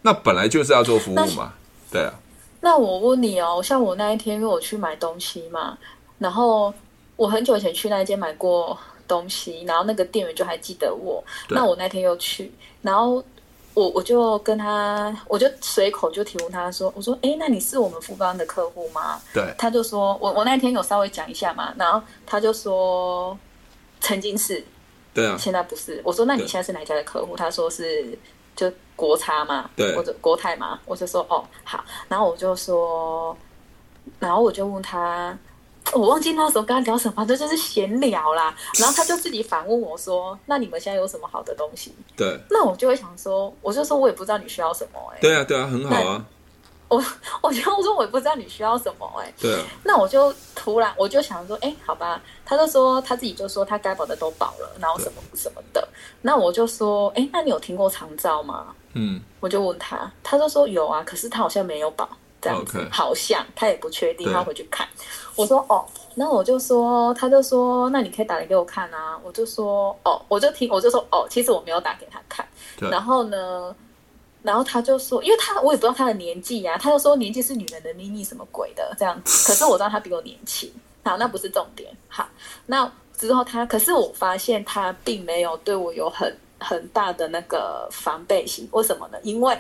[0.02, 1.55] 那本来就是要做服务嘛，
[1.90, 2.14] 对啊。
[2.61, 5.76] 那我问你哦，像我那一天，因为我去买东西嘛，
[6.18, 6.72] 然后
[7.16, 11.22] 我很久以前去那一间买过东西，然后那个店员就还记得我。
[11.48, 12.52] 那我那天又去，
[12.83, 13.22] 然后。
[13.74, 23.38] 我我就跟他，我就随口就提问他说：“我说，哎，那你是我们富邦的客户吗？”对，他就说：“我我那天有稍微讲一下嘛。”然后他就说
[24.00, 24.64] ：“曾经是。”
[25.14, 26.00] 对啊，现在不是。
[26.04, 27.37] 我说那你现在是哪家的客户？
[27.37, 28.18] 他说是
[28.56, 30.78] 就国差嘛，对，或者国泰嘛。
[30.85, 33.37] 我就说哦好，然后我就说，
[34.18, 35.37] 然后我就问他。
[35.92, 38.55] 我忘记那时候跟他聊什么，反正就是闲聊啦。
[38.81, 42.38] 然后他就自己反问我说：“那你们现在有什么好的东西？”对。
[42.50, 45.20] 那我就会想说，我就说我也不知道你需要什么哎、欸。
[45.20, 46.24] 对啊，对啊，很好啊。
[46.88, 47.02] 我
[47.42, 49.35] 我就说我也不知道你需要什么哎、欸。
[49.38, 49.64] 对啊。
[49.85, 52.20] 那我就突然我就想说，哎、欸，好吧。
[52.44, 55.87] 他就说他自己就说他该保的都保了，然后什么什么的。
[56.22, 58.74] 那我就说，哎、欸，那你有听过长照吗？
[58.94, 59.20] 嗯。
[59.40, 62.09] 我就问他，他就说有啊，可是他好像没有保。
[62.40, 62.88] 这样子，Okay.
[62.90, 64.85] 好像他也不确定，他回去看。
[65.36, 69.18] 我说哦，那我就说，他就说，那你可以打来给我看啊。
[69.24, 72.46] 我就说哦，我就听，我就说哦，其实我没有打给他看。
[72.78, 73.74] 然后呢，
[74.42, 79.48] 然后他就说，因为他我也不知道他的年纪呀、啊，他就说年纪是女人的秘密什么鬼的这样子。
[79.48, 80.72] 可是我知道他比我年轻，
[81.04, 81.90] 好，那不是重点。
[82.08, 82.28] 好，
[82.66, 88.68] 那之后他，可是我发现他并没有对我有很很大的那个防备心。
[88.72, 89.18] 为什么呢？
[89.22, 89.56] 因为。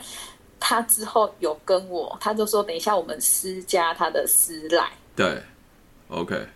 [0.64, 4.88] 他之后有跟我，他就说等一下我们私加他的私赖。
[5.16, 5.42] 对
[6.12, 6.46] ，OK。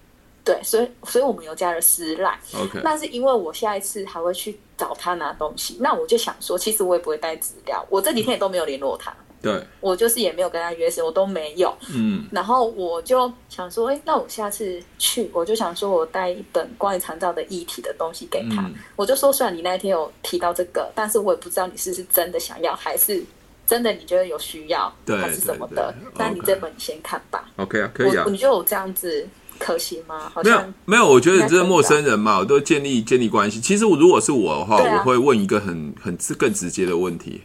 [0.45, 2.38] 对，所以所以我们有加了私赖。
[2.55, 2.81] OK。
[2.85, 9.12] 那是因为我下一次还会去找他拿东西，那我就想说，其实我也不会带资料，我这几天也都没有联络他。
[9.42, 9.61] 对。
[9.81, 11.77] 我就是也没有跟他约时，我都没有。
[11.92, 12.29] 嗯。
[12.31, 18.62] 然后我就想说，哎，那我下次去，我就想说我带一本关于长照的议题的东西给他。
[18.62, 18.75] 嗯。
[18.95, 23.25] 我就说，虽然你那天有提到这个，但是我也不知道你是不是真的想要，还是。
[23.66, 25.92] 真的，你觉得有需要还是什么的？
[26.14, 27.51] 那你这本你先看吧。
[27.57, 28.25] OK 啊，可以啊。
[28.29, 29.27] 你觉得我这样子
[29.59, 30.31] 可行吗？
[30.33, 31.09] 好像没有，没有。
[31.09, 33.61] 我觉得你这是陌生人嘛，我都建立建立关系。
[33.61, 37.42] 其实我如果是我的话，我会问一个很很更直接的问题。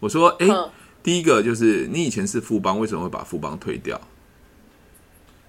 [0.00, 0.46] 我说：哎，
[1.02, 4.00] 第一个就是你以前是富邦，为什么会把富邦退掉？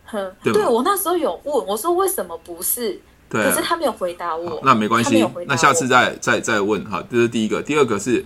[0.05, 2.99] 哼，对我那时候有问，我说为什么不是？
[3.29, 4.59] 对，可是他没有回答我。
[4.63, 7.03] 那没关系，那下次再再再问哈。
[7.11, 8.25] 这是第一个，第二个是。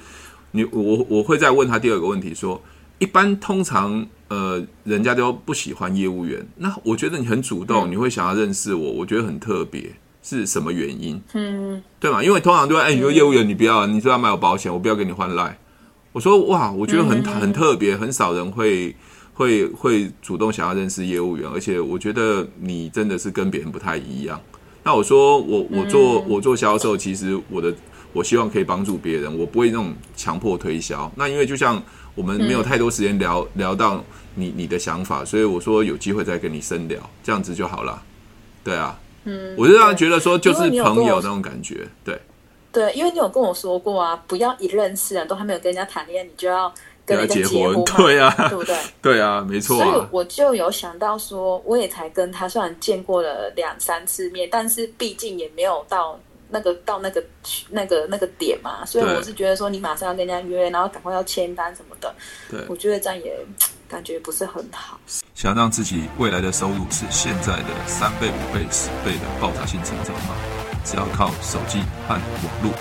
[0.56, 2.62] 你我我会再问他第二个问题，说
[3.00, 11.22] 一般通常呃人家都不喜欢业务员，那我觉得你很主动，你会想要认识我，我觉得很特别，是什么原因？
[11.34, 12.24] 嗯，对嘛？
[12.24, 15.58] 因为通常都会哎，你说业务员你不要，你说要买我保险，我不要给你换赖。
[16.14, 18.96] 我说哇，我觉得很很特别，很少人会
[19.34, 24.40] 会会主动想要认识业务员，而且我觉得你真的是跟别人不太一样。
[24.84, 27.74] 那我说我我做我做销售，其实我的。
[28.16, 31.12] 我希望可以帮助别人，我不会那种强迫推销。
[31.16, 31.82] 那因为就像
[32.16, 34.04] 我们没有太多时间聊、嗯、聊到
[34.36, 38.02] 你你的想法，所以我说有机会再跟你深聊，这样子就好了。
[38.64, 41.88] 对啊，嗯，我就让他觉得说就是朋友那种感觉。
[42.04, 42.20] 对，
[42.72, 46.74] 对，因为你有跟我说过啊，不要一认识人，都还没有跟人家谈恋爱，你就要
[47.06, 48.76] 跟人家结婚， 对啊，对不对？
[49.02, 49.86] 对啊，没错啊。
[49.86, 56.20] 所以我就有想到说，我也才跟他虽然见过了两三次面，但是毕竟也没有到。
[56.54, 57.24] 那个到那个
[57.70, 62.14] 那个那个点嘛，所以我是觉得说你马上要跟人家约，然后赶快要签单什么的。
[62.50, 63.36] 对，我觉得这样也
[63.90, 65.00] 感觉不是很好。
[65.34, 70.36] 想让自己未来的收入是现在的三倍、五倍、十倍的爆炸性成长吗？
[70.86, 72.22] 只要靠手机和网
[72.62, 72.72] 络，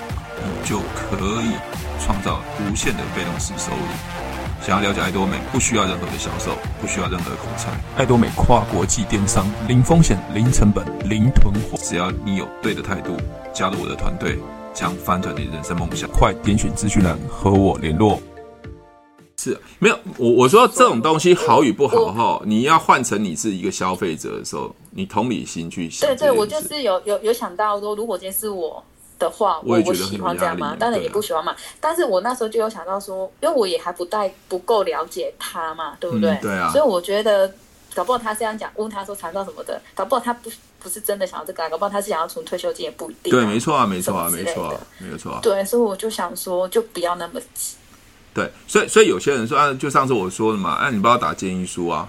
[0.45, 1.57] 你就可以
[1.99, 3.83] 创造无限的被动式收入。
[4.61, 7.73] 想要了解爱多美，不需要任何的销售，不需要任何的口才。
[7.97, 11.77] 爱多美跨国际电商，零风险、零成本、零囤货。
[11.79, 13.17] 只要你有对的态度，
[13.53, 14.39] 加入我的团队，
[14.73, 16.09] 将翻转你人生梦想。
[16.11, 18.19] 快点选资讯栏和我联络。
[19.39, 26.09] 是没有我我说这种东西好与不好哈，你要换成你是一个消费者的时候，你同理心去想。
[26.09, 28.83] 对对，我就是有有有想到说，如果今天是我。
[29.19, 30.75] 的话，我我喜欢这样吗？
[30.77, 31.55] 当然也不喜欢嘛。
[31.81, 36.37] 但是我那时候就有想到说，因为我也还不太不够了解他嘛，对不对？
[36.43, 36.69] 对啊。
[36.73, 37.49] 所以我觉得，
[37.95, 40.51] 搞不好他这样讲，问他说长照什么的，搞不好他不
[40.83, 43.31] 不是真的想要这个，搞不好他是想要存退休金，也不一定。
[43.31, 45.41] 对，没错啊，没错啊，没错啊，没错啊。
[45.43, 47.77] 对，所以我就想说，就不要那么急。
[48.35, 52.09] 对，所以所以有些人说啊，就上次我说的嘛，哎，你不要打建议书啊。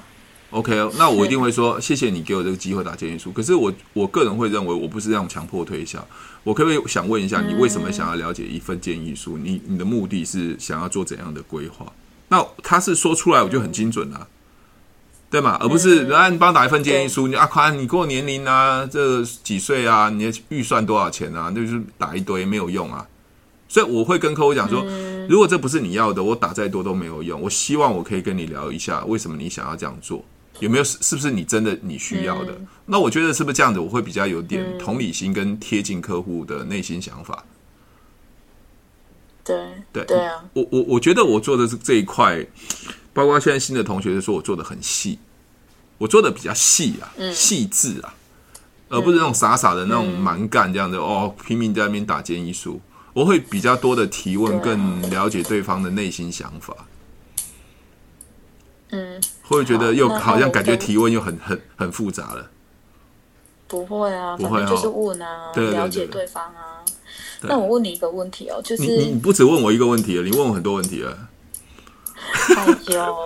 [0.52, 3.32] OK，那我一定会说谢谢你给我这个机会打建议书。
[3.32, 6.06] 可是我我个人会认为，我不是这样强迫推销。
[6.44, 9.38] 我可不可以想问一下，你为什么想要了解一份建议书？
[9.38, 11.92] 你你的目的是想要做怎样的规划？
[12.28, 14.28] 那他是说出来我就很精准了，啊，
[15.34, 15.58] 对嘛？
[15.60, 21.50] 而不是来你帮我打一份建议书，你啊宽你过年龄啊，这几岁啊，你的预算多少钱啊？
[21.50, 23.04] 就是打一堆没有用啊。
[23.68, 24.86] 所以我会跟客户讲说，
[25.28, 27.42] 如果这不是你要的，我打再多都没有用。
[27.42, 30.24] 我希望我可以跟你聊一下，为什么你想要这样做。
[30.60, 32.52] 有没有是是不是你真的你需要的？
[32.52, 33.80] 嗯、那我觉得是不是这样子？
[33.80, 37.44] 我会比较有点同理心跟贴近客户的内心想法。
[39.44, 39.58] 对
[39.92, 40.46] 对对啊！
[40.54, 42.46] 我我我觉得我做的这这一块，
[43.14, 45.20] 包括现在新的同学就说我做的很细，
[45.98, 48.16] 我做的比较细啊，细致、嗯、啊。
[48.90, 52.80] 而不是那种傻傻的那种蛮干这样的、嗯、哦，拼命在那边打建议书。
[53.14, 56.76] 我会比较多的提问，更了解对方的内心想法。
[58.90, 62.50] 嗯，会觉得又好像感觉提问又很很很复杂了。
[63.68, 66.84] 不会啊，不会就是问啊，对对对对，了解对方啊。
[67.42, 71.30] 那我问你一个问题哦，就是你你不只问我一个问题了，你问我很多问题了。
[72.58, 73.24] 哎呦，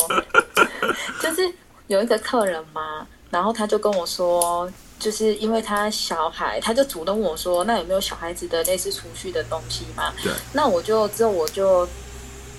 [1.21, 1.53] 就是
[1.87, 4.69] 有一个客人嘛，然后他就跟我说。
[4.99, 10.33] 就是因为他小孩，他就主动问我说：“那有没有小孩子的类似储蓄的东西嘛？”对。
[10.53, 11.87] 那我就之后我就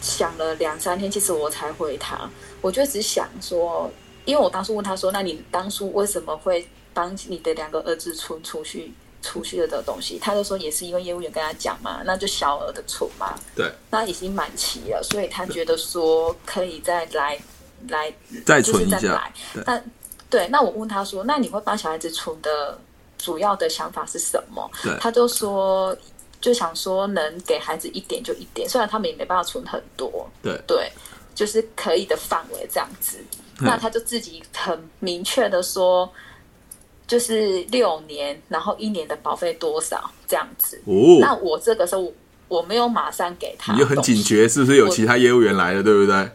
[0.01, 2.31] 想了两三天，其实我才回他。
[2.61, 3.91] 我就只想说，
[4.25, 13.73] 因为我当初问他说：“那你当初为什么会帮你的两个儿子存储蓄储蓄的的东西？”他就说：“也是因为业务员跟他讲嘛，那就小额的存嘛。”对。
[13.91, 17.39] 那已经满期了，所以他觉得说可以再来
[17.89, 18.13] 来
[18.45, 18.97] 再存一下。
[18.97, 19.33] 就是、再来
[19.65, 19.91] 但
[20.31, 22.79] 对，那我问他说：“那你会帮小孩子存的
[23.17, 25.97] 主要的想法是什么？”对，他就说
[26.41, 30.29] ：“就想说能给孩子一点就一点，虽然他们也没办法存很多。
[30.43, 30.93] 对”对对，
[31.35, 33.19] 就是可以的范围这样子。
[33.61, 36.09] 那他就自己很明确的说，
[37.09, 40.81] 就是六年，然后一年的保费多少这样子。
[40.85, 42.13] 哦，那我这个时候
[42.47, 46.31] 我没有马上给他，你就很警觉，是不是有其他业务员来了，对不对？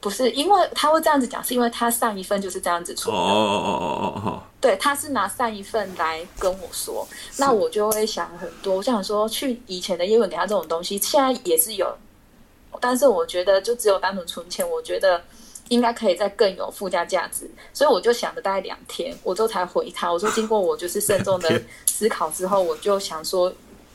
[0.00, 3.16] 不是，因为他会这样子讲，是因为他上一份就是这样子出的。
[3.16, 4.42] 哦哦哦哦哦哦。
[4.60, 8.76] 对，他是拿上一份来跟我说，那我就会想很多。
[8.76, 11.96] 我想说，去以前的业务给他这种东西，现在也是有，
[12.80, 15.22] 但是我觉得就只有单纯存钱，我觉得
[15.68, 17.50] 应该可以再更有附加价值。
[17.72, 20.12] 所以我就想了大概两天，我就才回他。
[20.12, 23.52] 我说经过我就是慎重的思考之后，我就想说。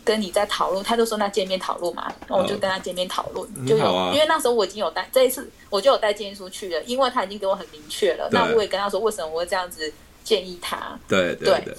[0.07, 9.91] 跟你在讨论，他就说那见面讨论嘛，那我就跟他见面讨论，就有，因为那时候我已经有带这一次，我就有带建议书去了，因为他已经给我很明确了，那我也跟他说为什么我会这样子
[10.23, 11.77] 建议他，对对对，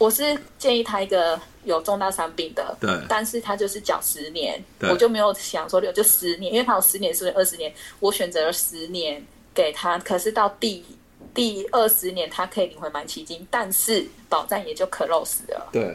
[0.00, 10.82] 我是建议他一个有重大伤病的，对，但是他就是缴十年，我就没有想说六就十年，因为他有十年是不是二十年，我选择了十年给他，可是到第
[11.34, 15.94] 第二十年他可以领回满期金，但是保障也就 close 了，对。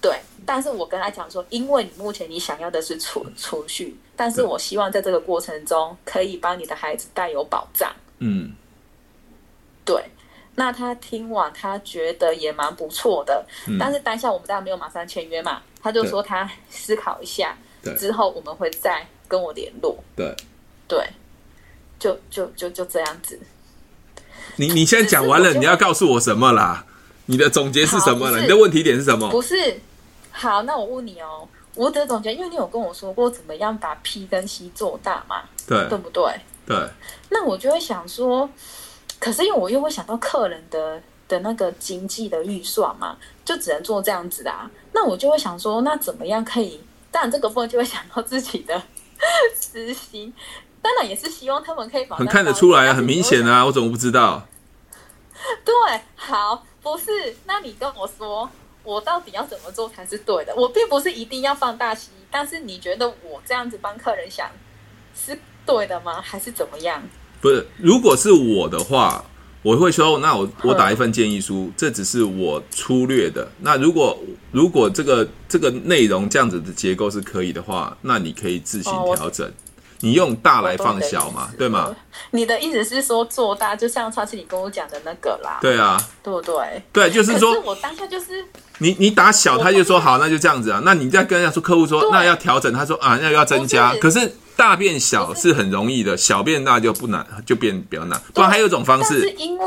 [0.00, 7.92] 对，但是我跟他讲说，因为你目前你想要的是储储蓄，但是我希望在这个过程中可以帮你的孩子带有保障。
[8.20, 8.52] 嗯，
[9.84, 10.00] 对。
[10.58, 13.46] 那他听完，他觉得也蛮不错的。
[13.68, 17.56] 嗯，但是当下我们当然没有马上签约嘛，他就说他思考一下，
[17.96, 19.96] 之后我们会再跟我联络。
[20.16, 20.34] 对，
[20.88, 21.08] 对，
[22.00, 23.38] 就就就就这样子。
[24.56, 26.84] 你你现在讲完了，你要告诉我什么啦？
[27.26, 28.40] 你的总结是什么了？
[28.40, 29.30] 你的问题点是什么？
[29.30, 29.80] 不是。
[30.32, 36.24] 好，那我问你哦，我的总结，因为你有跟我说过怎么样把 P 跟 C 做大嘛，对，对不对？
[36.66, 36.76] 对。
[37.28, 38.48] 那我就会想说，
[39.18, 44.70] 可是因为我又会想到客人的的那个经济的预算嘛，就只能做这样子的啊。
[44.92, 46.80] 那我就会想说，那怎么样可以？
[47.10, 48.82] 当然这个部分就会想到自己的
[49.54, 50.32] 私心，
[50.80, 54.46] 当然也是希望他们可以很看得出来啊，很明显啊，我怎么不知道？
[55.64, 55.74] 对，
[56.16, 58.48] 好，不是，那你跟我说。
[58.84, 60.54] 我到底要怎么做才是对的？
[60.56, 64.50] 我并不是一定要放大息，但是你觉得我这样子帮客人想
[65.14, 66.22] 是对的吗？
[66.22, 67.02] 还是怎么样？
[67.40, 69.24] 不是，如果是我的话，
[69.62, 73.48] 我会说，那我我打一份建议书，这只是我粗略的。
[73.60, 74.18] 那如果
[74.52, 79.46] 如果这个这个内容这样子的结构是可以的话，那你可以自行调整。
[79.46, 79.52] 哦
[80.00, 81.92] 你用大来放小嘛，对吗？
[82.30, 85.58] 你的意思是说做大，就像上次你跟我讲的那个啦。
[85.60, 86.80] 对啊，对不对？
[86.92, 88.44] 对，就是说，是我当下就是
[88.78, 90.80] 你你打小，他就说好，那就这样子啊。
[90.84, 93.94] 那你再跟人家说客户说，那要调整，他说啊，那要增加。
[93.96, 98.20] 可是大变小是很容易的，小变大就不难，就变比较难。
[98.32, 99.66] 不然还有一种方式，是因为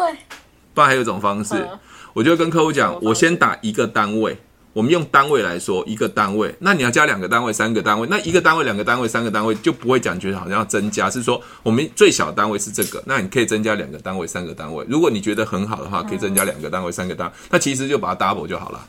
[0.73, 1.67] 不然还有一种方式，
[2.13, 4.37] 我就跟客户讲，我先打一个单位。
[4.73, 14.85] 我们用单位来说，一个单位，那你要加两个单位、三个单位，那一个单位、两个单位、三个单位就不会讲觉得好像要增加，是说我们最小单位是这个，那你可以增加两个单位、三个单位。
[14.87, 18.79] 如果你觉得很好的话，可以增加两个单位、三个单位，那其实就把它 double 就好了。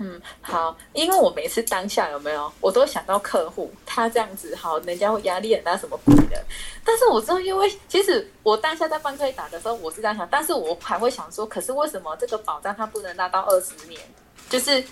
[0.00, 6.40] 嗯，好，因为我每次当下有没有，我都想到客户他这样子，好，人家会压力很大什么鬼的。
[6.84, 14.00] 但是我知道，因为其实我当下在帮客户打的时候，我是这样想，但是我还会想说，可是为什么这个保障它不能拉到二十年，
[14.48, 14.82] 就是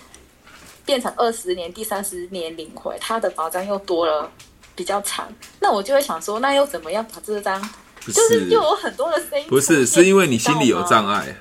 [0.85, 4.29] 变成二十年、第三十年领回，它的保障又多了
[4.75, 5.33] 比较长。
[5.61, 7.61] 那我就会想说，那又怎么样把这张，
[8.05, 11.33] 就是又有很多的声音，不是，是因为你心里有障碍。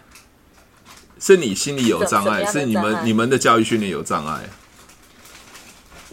[1.18, 4.48] 是你心里有障碍，是你们你们的教育训练有障碍。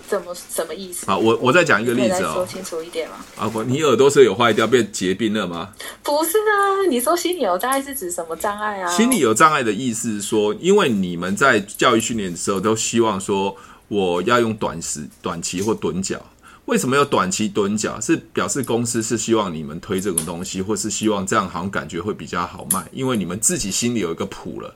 [0.07, 1.07] 怎么什么意思？
[1.07, 3.15] 好，我我再讲一个例子哦，说清楚一点吗？
[3.37, 5.69] 啊，不，你耳朵是有坏掉变结冰了吗？
[6.03, 8.89] 不是啊，你说心理有障碍是指什么障碍啊？
[8.91, 13.55] 心理有障碍的意思是说，因为你们在教育训练的时候都希望说，
[13.87, 16.21] 我要用短时、短期或趸脚。
[16.65, 17.99] 为什么要短期趸脚？
[17.99, 24.75] 是表示公司是希望你们推这种东西，或是希望这样好像感觉会比较好卖，因为你们自己心里有一个谱了。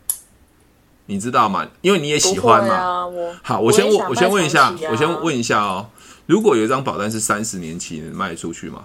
[1.08, 1.68] 你知道吗？
[1.82, 2.76] 因为你也喜欢嘛。
[2.76, 5.88] 啊、我好，我先问，我，我先问一下，我先问一下哦。
[6.26, 8.84] 如果有一张保单是三十年期，能卖出去吗？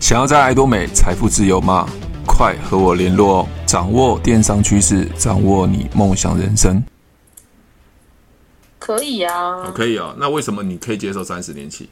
[0.00, 1.88] 想要在爱多美财富自由吗？
[2.26, 3.48] 快和我联络哦！
[3.64, 6.82] 掌握电商趋势，掌握你梦想人生。
[8.78, 10.14] 可以啊，可以啊。
[10.18, 11.88] 那为什么你可以接受三十年期？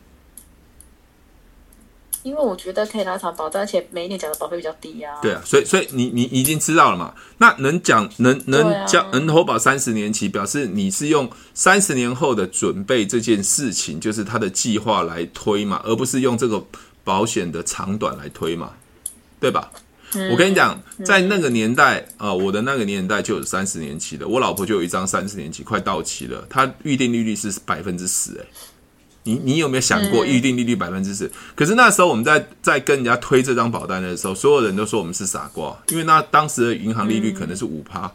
[2.22, 5.20] 因为我觉得可以拉长保障，而且每一年缴的保费比较低啊。
[5.20, 7.12] 对啊，所以所以你你已经知道了嘛？
[7.38, 16.64] 那能讲能能讲、啊、能投保三十年期，表示你是用三十年后的准备这件事情，就是他的计划来推嘛，而不是用这个
[17.02, 18.72] 保险的长短来推嘛，
[19.40, 19.70] 对吧？
[20.14, 28.46] 嗯、我跟你讲，在那个年代啊、我的那个年代就有三十年期的，我老婆就有一张三十年期快到期了，她预定利率是百分之十，哎。
[29.24, 31.30] 你你有没有想过预定利率百分之十？
[31.54, 38.10] 可是那时候我们在在跟人家推这张保单的时候，所有人都说我们是傻瓜，因为那当时的银行利率可能是五趴，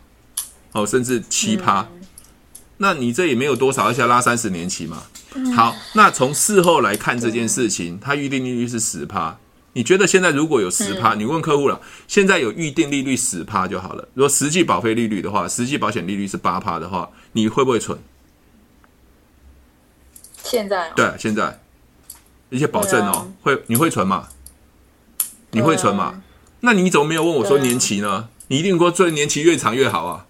[0.73, 1.87] 哦，甚至七趴。
[2.79, 5.03] 那你这也没有多少，而且要拉三十年期嘛。
[5.55, 9.37] 好，那从事后来看这件事情，它预定利率是十趴。
[9.73, 14.07] 你觉得现在如果有十趴，你问客户了，现在有预定利率十趴就好了。
[14.13, 17.97] 如果实际保费利率的话，实际保险利率是八趴的话，你会不会存？
[20.49, 21.59] 现在、哦、对，现在
[22.49, 24.29] 一些保证哦，啊、会你会存吗？
[25.51, 26.03] 你会存吗？
[26.03, 26.21] 啊、
[26.61, 28.11] 那你怎么没有问我说年期呢？
[28.11, 30.25] 啊、你一定说最年期越长越好啊，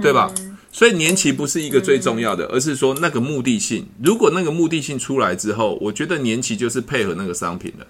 [0.00, 0.32] 对吧？
[0.38, 3.88] 嗯、所以年期不是一个最重要的，嗯、而是说那个目的性。
[4.02, 7.86] 如果那个目的性出来之后，我觉得年期就是配合那个商品的。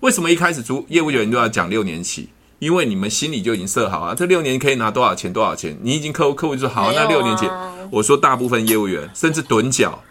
[0.00, 2.28] 为什么一开始主业务员都要讲六年期？
[2.64, 5.30] 因为你们心里就已经设好啊，这六年可以拿多少钱？
[5.30, 5.78] 多少钱？
[5.82, 7.50] 你已经客户客户就说好、啊，那六年前
[7.90, 10.02] 我说大部分业务员甚至趸脚，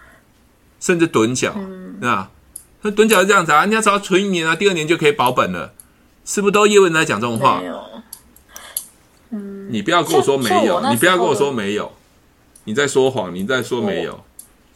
[0.80, 1.56] 甚至趸脚，
[2.00, 2.30] 那
[2.84, 5.74] 那趸脚是这样子啊，人家只要存一年啊，第二年就可以保本了，
[6.24, 7.60] 是不是都业务员在讲这种话？
[9.32, 11.92] 嗯，你不要跟我说没有，你不要跟我说没有，
[12.66, 14.24] 你在说谎，你在说没有。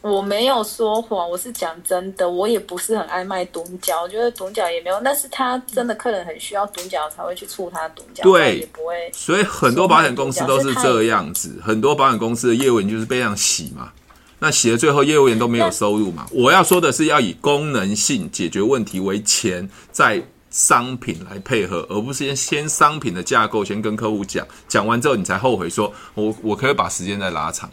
[0.08, 2.28] 我没有说谎，我是讲真的。
[2.28, 5.00] 我也不是很爱卖趸脚，我觉得趸脚也没有。
[5.04, 9.10] 但是他真的客人很需要趸脚才会去触他趸脚，对，也不会。
[9.12, 13.92] 所以很多保险公司都是这样子，很多保险公司的业务员就是被这样洗嘛。
[14.40, 16.26] 那洗了最后业务员都没有收入嘛。
[16.30, 27.68] 我要说的是要以功能性解决问题为前，在商品来配合，而不是先先商品的架构先跟客户讲，讲完之后你才后悔说，我我可以把时间再拉长。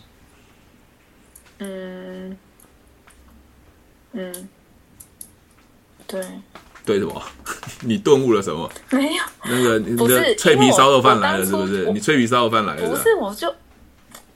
[1.60, 2.38] 嗯，
[4.14, 4.49] 嗯，
[6.08, 6.22] 对，
[6.86, 7.22] 对什么？
[7.82, 8.70] 你顿悟了什么？
[8.91, 11.91] 没有，那个你的脆皮烧肉饭来了，是不是？
[11.91, 12.89] 你脆皮烧肉饭来了？
[12.89, 13.53] 不是，我就。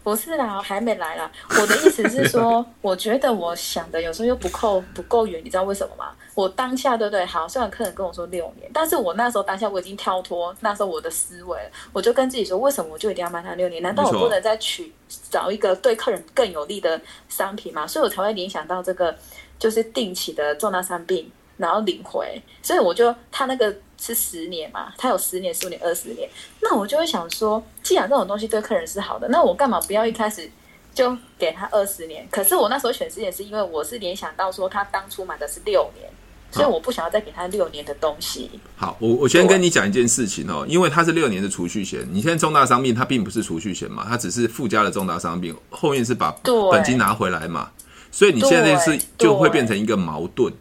[0.10, 1.32] 不是啦，还没来啦。
[1.50, 6.12] 我的意思是说， 我觉得我想的有时候又不够不够远，你知道为什么吗？
[6.34, 7.24] 我当下对不对？
[7.24, 11.60] 好，虽然客人跟我说六年，但是我那时候当下我已经跳脱那时候我的思维，
[11.94, 13.84] 我就跟自己说，为什么我就一定要卖他六年？
[13.84, 14.92] 难道我不能再取
[15.30, 17.86] 找一个对客人更有利的商品吗？
[17.86, 19.16] 所以我才会联想到这个，
[19.60, 22.42] 就是定期的重大伤病，然后领回。
[22.64, 23.76] 所以我就他那个。
[24.02, 24.94] 是十年嘛？
[24.98, 26.30] 他有十年、十五年、二十年，
[26.62, 30.48] 那我就会想说，既然这种东西对客人是好的，那我干嘛不要一开始
[30.94, 32.28] 就给他二十年？
[32.30, 36.08] 可是我那时候选十年，是因为我是联想到说，他当初买的是六年，
[36.52, 38.52] 所以我不想要再给他六年的东西。
[38.76, 46.30] 好，我我先跟你讲一件事情哦，因为它是六年的储蓄险，你现在重大伤病它并不是储蓄险嘛，它只是附加了重大伤病，后面是把
[46.72, 47.72] 本金拿回来嘛，
[48.12, 50.54] 所以你现在是就会变成一个矛盾。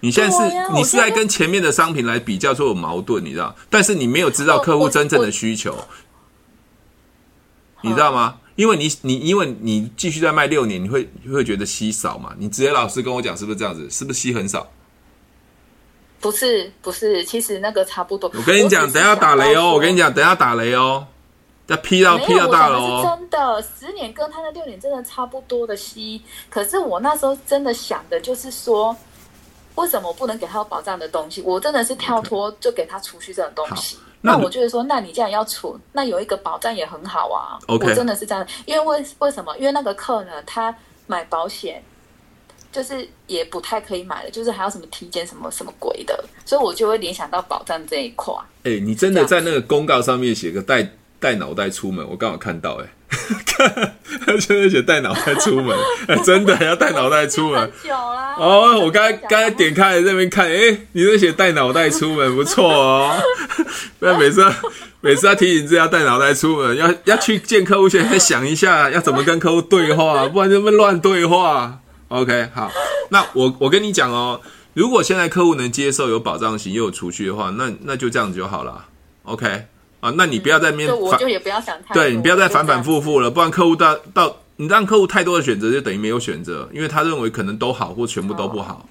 [0.00, 3.54] 你现在是你是在跟前面的商品来比较，说有矛盾，你知道？
[3.68, 5.76] 但是你没有知道客户真正的需求，
[7.82, 8.38] 你知道吗？
[8.56, 12.34] 因为你你因为你继续在卖六年，你会你会觉得稀少嘛？
[12.38, 13.88] 你直接老实跟我讲，是不是这样子？
[13.90, 14.70] 是不是稀很少？
[16.18, 18.30] 不是不是，其实那个差不多。
[18.34, 19.72] 我跟你讲，等下打雷哦！
[19.72, 21.06] 我跟你讲，等下打雷哦！
[21.66, 23.02] 要劈到劈到大楼哦！
[23.02, 26.22] 是真的，十年跟他的六年真的差不多的稀。
[26.48, 28.96] 可是我那时候真的想的就是说。
[29.80, 31.40] 为什么我不能给他有保障的东西？
[31.42, 33.96] 我真的是跳脱就给他储蓄这种东西。
[34.20, 37.58] 那我就是说，那你既然要储，那有一个保障也很好啊。
[37.66, 39.56] 我真的是这样，因为为为什么？
[39.56, 40.74] 因为那个客呢，他
[41.06, 41.82] 买保险
[42.70, 48.34] 就是也不太可以买了，就是还要什么体检什么什么鬼的，所以我就会联想到保障这一块。
[48.64, 50.86] 哎、欸，你真的在那个公告上面写个带
[51.18, 52.90] 带脑袋出门，我刚好看到哎、欸。
[53.46, 55.76] 看，他现在写带脑袋出门，
[56.08, 57.70] 哎、真的要带脑袋出门。
[58.38, 63.16] 哦，我刚才刚才点开来这边看，哎、欸，你在写带脑袋出门，不错哦。
[64.00, 64.44] 那每次
[65.00, 71.78] 每次要提醒自己要带脑袋出门，要要去见客户前，先想一下要怎么跟客户对话，不然就会乱对话。
[72.08, 72.70] OK，好，
[73.10, 74.40] 那我我跟你讲哦，
[74.74, 78.86] 如果现在客户能接受有保障型又有储蓄的话，那那就这样子就好了。
[79.24, 79.66] OK。
[80.00, 82.02] 啊，那你不要在那边，我就也不要想太多。
[82.02, 88.88] 对，你不要再反反复复了，不然客户到到你让客户太多的选择，就等于没有选择，因为他认为可能都好或全部都不好，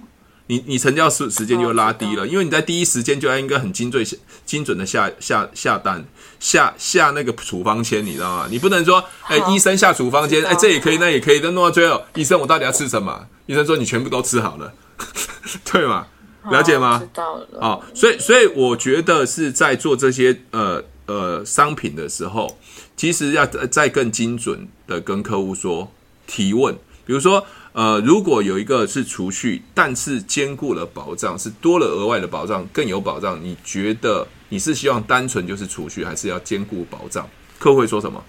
[0.47, 4.05] 你你成交时时间就拉低了，因为你在第一时间就要应该很精准
[4.45, 6.03] 精准的下下下单
[6.39, 8.47] 下下那个处方签，你知道吗？
[8.49, 13.25] 你不能说，哎，医生下处方签，哎，这也可以，那也可以，但弄到最后，医生我到底要吃什么？
[13.47, 14.71] 医生说你全部都吃好了，
[15.71, 16.05] 对吗？
[16.51, 16.99] 了解吗？
[16.99, 17.47] 知道了。
[17.59, 20.83] 哦，所以所以我觉得是在做这些呃。
[21.09, 22.55] 呃，商品的时候，
[22.95, 25.91] 其实要再更精准的跟客户说
[26.27, 26.71] 提问，
[27.03, 27.43] 比如说，
[27.73, 37.27] 呃，如果有一个是储蓄，但是兼顾了保障，是多了额外的保障，更有保障，你觉得你是希望单纯就是储蓄，还是要兼顾保障？
[37.57, 38.23] 客户会说什么？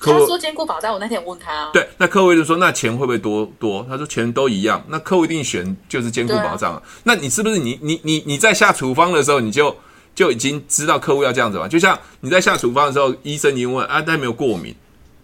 [0.00, 3.84] 他说兼顾保障，我那天问他，啊对，那客户就说那钱会不会多多？
[3.86, 6.82] 他说钱都一样，那客户一定选就是兼顾保障啊。
[7.04, 9.76] 那你是不是你你你你在下处方的时候你就？
[10.18, 14.74] 就已经知道客户要这样子嘛，就像你在下处方的时候，医生已经问啊，他没有过敏，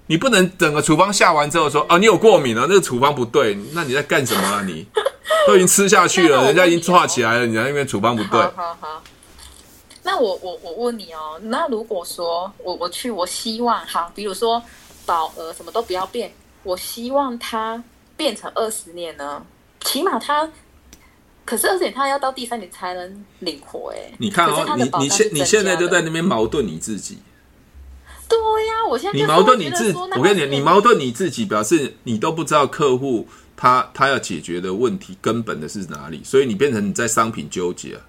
[0.07, 4.63] 你不能整个处方下完之后说啊，你有过敏了，那个处方不对，那你在干什么啊？
[4.65, 4.87] 你
[5.49, 8.41] 都已经吃下去了，人家已经抓起来了，你在那边处方不对。
[8.41, 9.03] 好好好，
[10.05, 14.63] 那我我我问你哦，那如果说我我去，我希望哈，比如说
[15.05, 16.33] 保额什么都不要变，
[16.63, 17.83] 我希望它
[18.17, 19.45] 变成二十年呢，
[19.81, 20.49] 起码它。
[21.45, 24.13] 可是，而且他要到第三年才能领活哎。
[24.19, 27.19] 你看哦，你你现你现在就在那边矛盾你自己。
[28.27, 38.01] 对呀、啊，我现在你矛盾你自己，我跟你讲，你矛盾你自己，表示你都不知道客户他他要解决的问题根本的是哪里，所以你变成你在商品纠结啊。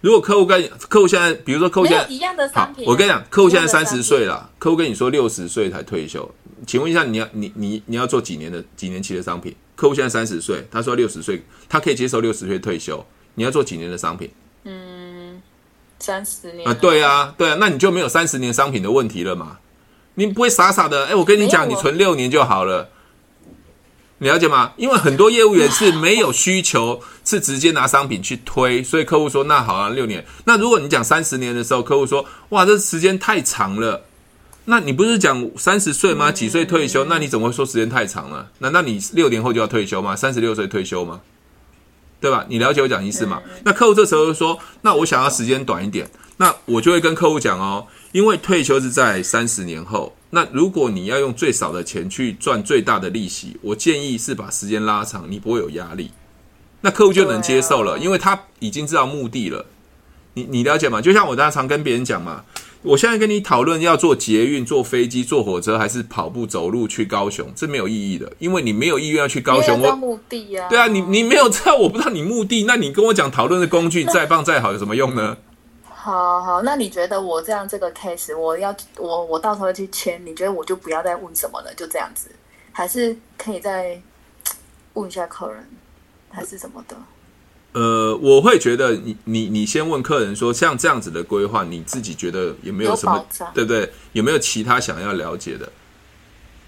[0.00, 6.28] 如果客户跟客户现在，比如说客户现在一样的商品，我跟你讲，客户现在三十岁了，客户跟你说六十岁才退休，
[6.66, 9.54] 请问一下，你要你你你要做几年的几年期的商品？
[9.80, 13.02] 客户现在三十岁，他说六十岁，他可以接受六十岁退休，
[13.36, 14.30] 你要做几年的商品？
[14.64, 15.40] 嗯，
[15.98, 19.56] 三十年啊，对啊，对啊，那你就没有三十年商品的问题了嘛？
[20.16, 22.90] 你不会傻傻的，哎，我跟你讲，你存六年就好了。
[24.18, 24.74] 你了解吗？
[24.76, 30.22] 因为很多业务员是没有需求，是直接拿商品去推，所以客户说那好啊，六年。
[30.44, 34.02] 那如果你讲三十年的时候，客户说哇，这时间太长了。
[34.70, 36.30] 那你不是讲三十岁吗？
[36.30, 37.04] 几岁退休？
[37.06, 38.48] 那你怎么会说时间太长了？
[38.60, 40.14] 难道你六年后就要退休吗？
[40.14, 41.20] 三十六岁退休吗？
[42.20, 42.46] 对吧？
[42.48, 43.42] 你了解我讲意思吗？
[43.64, 50.14] 那客户这时候说，那我想要时间短一点，那我就会跟客户讲哦，因为退休是在三十年后。
[50.30, 56.12] 那如果你要用最少的钱去赚最大的利息，我建议是把时间拉长，你不会有压力，
[56.82, 59.66] 那客户就能接受了，因为他已经知道目的了。
[60.34, 61.00] 你你了解吗？
[61.00, 62.44] 就像我常常跟别人讲嘛，
[62.82, 69.78] 我现在跟你讨论要坐捷运、坐飞机、坐火车还是跑步走路去高雄，这没有意义的，因为你没有意愿要去高雄。
[69.82, 75.36] 我目的啊，对啊，你你没有知道，我不知道你目的，那你跟我讲讨论的工具再棒再好有什么用呢？
[75.84, 82.30] 好好，那你觉得我这样这个 case，我要我我到时候去签，你觉得我就不要再问什么了，就这样子，
[82.72, 84.00] 还是可以再
[84.94, 85.68] 问一下客人，
[86.30, 86.96] 还是什么的？
[87.72, 93.90] 呃，我会觉得你你你先问客人说，像这样子的规划，你自己觉得有没有什么，对不对？
[94.12, 95.70] 有没有其他想要了解的？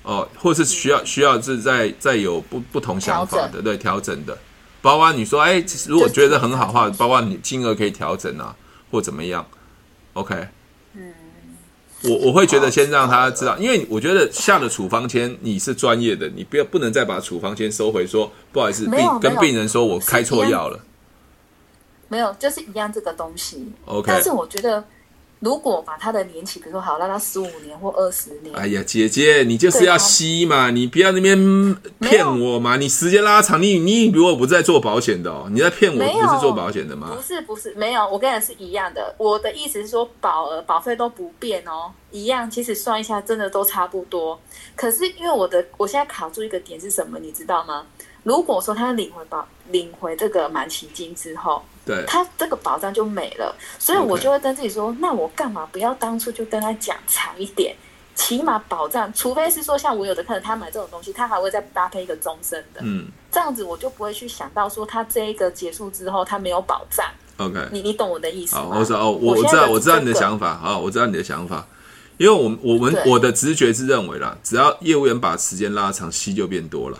[0.02, 4.36] 哦，或是需要需要是在在有不不同想法的，对，调整的。
[4.80, 8.56] 包括你说，哎，如果觉得很好的话，包括你金额可以调整啊。
[8.90, 9.46] 或怎么样
[10.12, 10.48] ？OK，
[10.92, 11.14] 嗯，
[12.02, 20.78] 我我会觉得先让他知道，因为我觉得下了处方签，你是专业的，你不要不能再把处方签收回说，说不好意思，病跟病人说我开错药了，
[22.12, 23.72] 没有，就是一样这个东西。
[23.86, 24.84] OK，但是我觉得。
[25.44, 28.54] 如果把它的年期，比如说好，让他十五年或二十年。
[28.54, 31.36] 哎呀，姐姐，你就是要吸嘛，你不要那边
[31.98, 32.76] 骗我嘛。
[32.76, 37.10] 你时间拉长，你你如果不在做保险的哦，你在骗我，不是做保险的吗？
[37.16, 39.12] 不是不是，没有，我跟你是一样的。
[39.18, 42.48] 我的意思是说，保额保费都不变哦，一样。
[42.48, 44.40] 其实算一下，真的都差不多。
[44.76, 47.84] 可是因为我的，我现在卡住一个点是什么，你知道吗？
[48.22, 51.60] 如果说他领回保领回这个满期金之后。
[51.84, 57.74] 对，他这个保障就没了，所以我就会跟自己说那我干嘛不要当初就跟他讲长一点，
[58.14, 67.04] 起码保障，除非是说像我有的客人他买这种东西，他还会再搭配一个终身的，嗯，这样子我就不会去想到说他这一个结束之后他没有保障。
[67.38, 68.76] OK，你你懂我的意思吗？
[68.78, 71.66] 我知道，我我知道我知道你的想法，好，我知道你的想法，
[72.18, 76.98] 因为我们我们我的直觉是认为啦，只要业务员把时间拉长，息就变多了。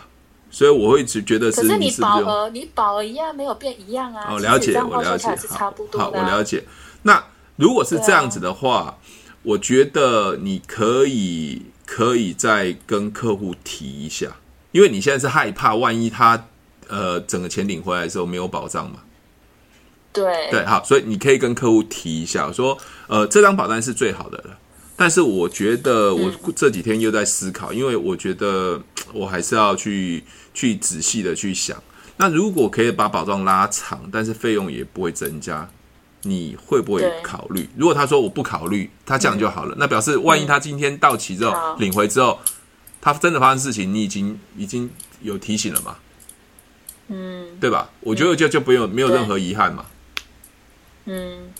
[0.53, 4.27] 所以我会只觉得是，可是你保额，你保额一样没有变一样啊。
[4.29, 6.63] 哦，了解，我了解，好，好，我了解。
[7.01, 7.21] 那
[7.55, 8.97] 如果是这样子的话，啊、
[9.41, 14.27] 我觉得你可以可以再跟客户提一下，
[14.71, 16.45] 因为你现在是害怕，万一他
[16.87, 18.99] 呃整个钱领回来的时候没有保障嘛。
[20.13, 22.77] 对对，好，所以你可以跟客户提一下，说
[23.07, 24.59] 呃这张保单是最好的了。
[25.03, 28.81] 但是我觉得我这几天又在思考，嗯、因为我觉得
[29.11, 30.23] 我还是要去
[30.53, 31.75] 去仔细的去想。
[32.15, 35.69] 那如果可以把保障拉长，但是费用也不会增加，
[36.21, 37.67] 你会不会考虑？
[37.75, 39.75] 如果他说我不考虑，他这样就好了。
[39.75, 42.39] 嗯、那表示万一他今天到期之后、嗯、领回之后，
[43.01, 44.89] 他真的发生事情，你已经已经
[45.21, 45.97] 有提醒了嘛？
[47.09, 47.89] 嗯，对吧？
[47.99, 49.85] 我觉得就就不用没有任何遗憾嘛。
[51.03, 51.51] 嗯，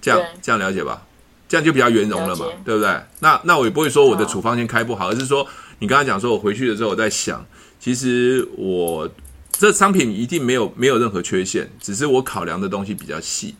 [0.00, 1.06] 这样这样了解吧。
[1.52, 2.98] 这样就比较圆融了嘛，对不对？
[3.20, 5.46] 那那我也不会说我的处方先开不好，而是说
[5.80, 7.44] 你刚才讲说我回去的时候我在想，
[7.78, 9.06] 其实我
[9.50, 13.54] 这商品一定没有没有任何缺陷，只是我考量的东西比较细。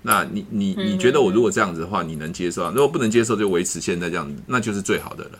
[0.00, 2.72] 那你你你觉得我如果这样子的话，你能接受啊？
[2.74, 5.32] 如果不能接受，就维持现在这样子，那就是最好的了。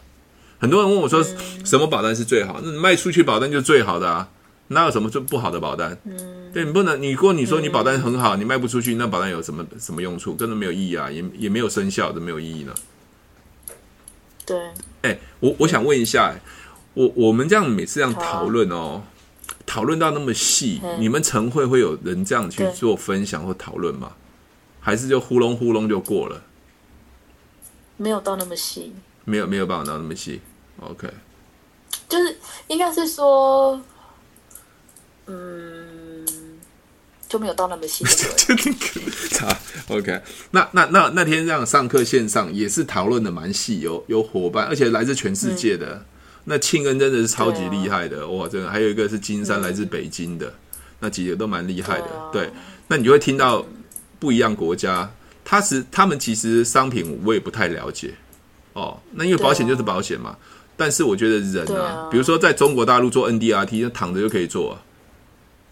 [0.59, 1.24] 很多人问我说，
[1.64, 2.61] 什么保单是最好？
[2.62, 4.28] 那卖出去保单就是最好的啊。
[4.69, 5.97] 哪有什么就不好的保单？
[6.05, 10.35] 嗯，对，你不能，你如果你说你保单很好，嗯、你卖不出去，那保单有什么什么用处？
[10.35, 12.75] 根本没有意义啊，也也没有生效，都没有意义呢。
[14.47, 14.59] 对，
[15.03, 16.35] 哎、欸，我我想问一下，
[16.95, 19.03] 我我们这样每次这样讨论哦，
[19.67, 24.12] 讨论、啊、到那么细，嗯、你们晨会会有人这样去做分享或讨论吗？
[24.81, 26.43] 还是就呼隆呼隆就过了？
[27.99, 28.95] 没有到那么细，
[29.25, 30.41] 没有没有办法到那么细。
[30.81, 31.09] OK，
[32.09, 32.39] 就是
[32.69, 33.79] 应该是说。
[35.27, 36.25] 嗯，
[37.29, 38.05] 就没有到那么细。
[39.45, 40.20] 啊， OK，
[40.51, 45.95] 那那那那天这样上课线上也是讨论的蛮细，有有伙伴，而且来自全世界的。
[45.95, 46.05] 嗯、
[46.45, 50.55] 那庆恩真的是超级厉害的，啊、哇，真的还有一个是金山来自北京的，嗯、
[51.01, 52.07] 那几个都蛮厉害的。
[52.33, 52.51] 对，啊、对，
[52.89, 53.64] 那你就会听到
[54.18, 55.11] 不一样国家，
[55.45, 58.14] 他是他们其实商品我也不太了解
[58.75, 58.99] 哦。
[59.12, 60.39] 那因为保险就是保险嘛，啊、
[60.77, 64.81] 但是我觉得人啊，啊比如说在中国大陆做 NDRT，那躺着就可以做啊。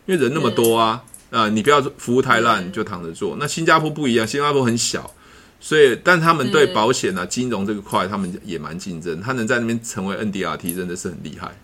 [0.06, 3.36] 因为人那么多啊，啊、呃，你不要服务太烂就躺着做。
[3.38, 5.12] 那新加坡不一样，新加坡很小，
[5.60, 9.20] 所以但他们对保险啊、金融这个块，他们也蛮竞争。
[9.20, 11.56] 他能在那边成为 NDRT，真的是很厉害。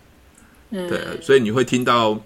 [0.71, 2.19] 对，所以你会听到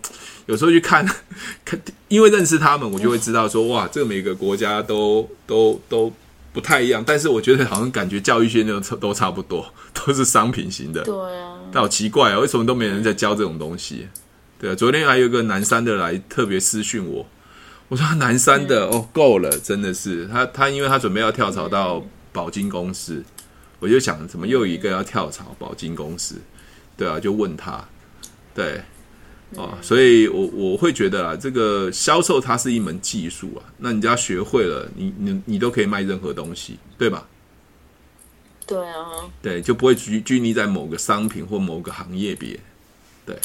[0.47, 1.05] 有时候去看
[1.63, 6.11] 看，因为认识他们，我就会知道说，哇，这个每个国家都都都
[6.51, 7.01] 不太一样。
[7.07, 11.01] 但是我觉得好像感觉教育圈都都差不多，都是商品型的。
[11.03, 14.07] 对啊，但好奇怪啊，为什么都没人在教这种东西？
[14.63, 17.27] 对啊，昨天还有一个南山的来特别私讯我，
[17.89, 20.25] 我说南山的哦够了，真的是。
[20.27, 22.01] 他他因为他准备要跳槽到
[22.31, 23.21] 保金公司，
[23.79, 26.35] 我就想怎么又一个要跳槽保金公司，
[26.95, 27.85] 对啊，就问他，
[28.55, 28.81] 对，
[29.55, 37.27] 哦，所以我我会觉得啊，这个销售它是一门技术啊，那你只要学会了，你你你都可以卖任何东西，对吧？
[38.65, 42.57] 对啊，对，就不会拘拘泥在某个商品或某个行业别，
[43.25, 43.37] 对。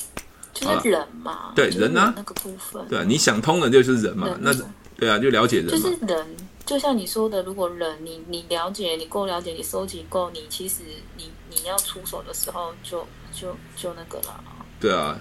[0.66, 4.52] 就是人嘛，对人呢，那个部分，对啊，你想通了就是人嘛，那
[4.96, 6.26] 对啊，就了解人，就是人，
[6.66, 10.82] 就像你说的，如果人你你了解，你够了解，你收集够，你其实
[11.16, 14.42] 你你要出手的时候就，就就就那个了。
[14.80, 15.18] 对啊，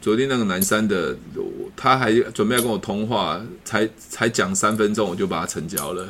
[0.00, 1.16] 昨天那个南山的，
[1.76, 6.08] 他还准备要跟我通话，才才讲三分钟，我就把他成交了。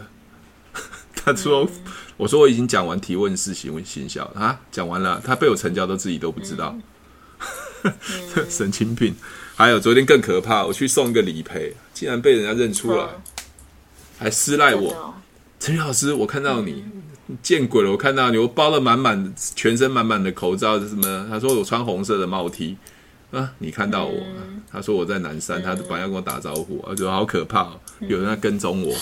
[1.16, 6.70] 他说：“嗯、我说我已经讲完提问式行为行销啊，讲完了，他被我成交都自己都不知道。
[6.76, 6.82] 嗯”
[8.48, 9.14] 神经病！
[9.54, 13.08] 还有昨天更可怕，我去送一个理赔，竟然被人家认出来，
[14.18, 15.14] 还私赖我。
[15.58, 16.84] 陈宇老师，我看到你，
[17.42, 17.90] 见鬼了！
[17.90, 21.26] 我看到你，我包了满满，全身满满的口罩，什么？
[21.30, 22.76] 他说我穿红色的帽 T。
[23.32, 23.50] 啊！
[23.58, 24.18] 你看到我？
[24.20, 28.94] 嗯、他说我在南山，嗯、他本来要跟我打招呼，我觉得好可怕哦，有人在跟踪我，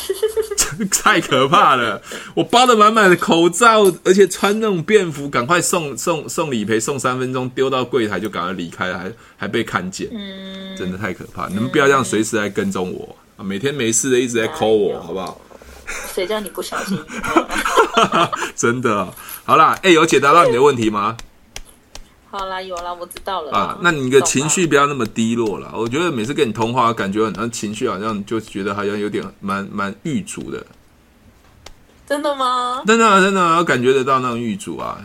[0.78, 2.00] 嗯、 太可怕了！
[2.34, 11.48] 我包的满满的口罩，而且穿那种便服，赶快送送送理赔，送三分钟，丢到柜台就赶快离开了，还还被看见，嗯、真的太可怕！
[11.48, 13.44] 你们不要这样随时来跟踪我啊！
[13.44, 15.40] 每天没事的一直在 call 我，好不好？
[16.14, 16.98] 谁叫你不小心？
[18.56, 19.06] 真的，
[19.44, 21.14] 好啦，哎、欸，有解答到你的问题吗？
[22.36, 23.78] 好啦，有啦，我知道了啊。
[23.80, 25.72] 那你的情绪不要那么低落了。
[25.72, 30.66] 我觉得每次跟你通话，感觉很情绪好像就觉得好像有点蛮蛮郁卒的。
[32.04, 32.82] 真的吗？
[32.84, 34.98] 真的真的，我感觉得到那种郁卒啊。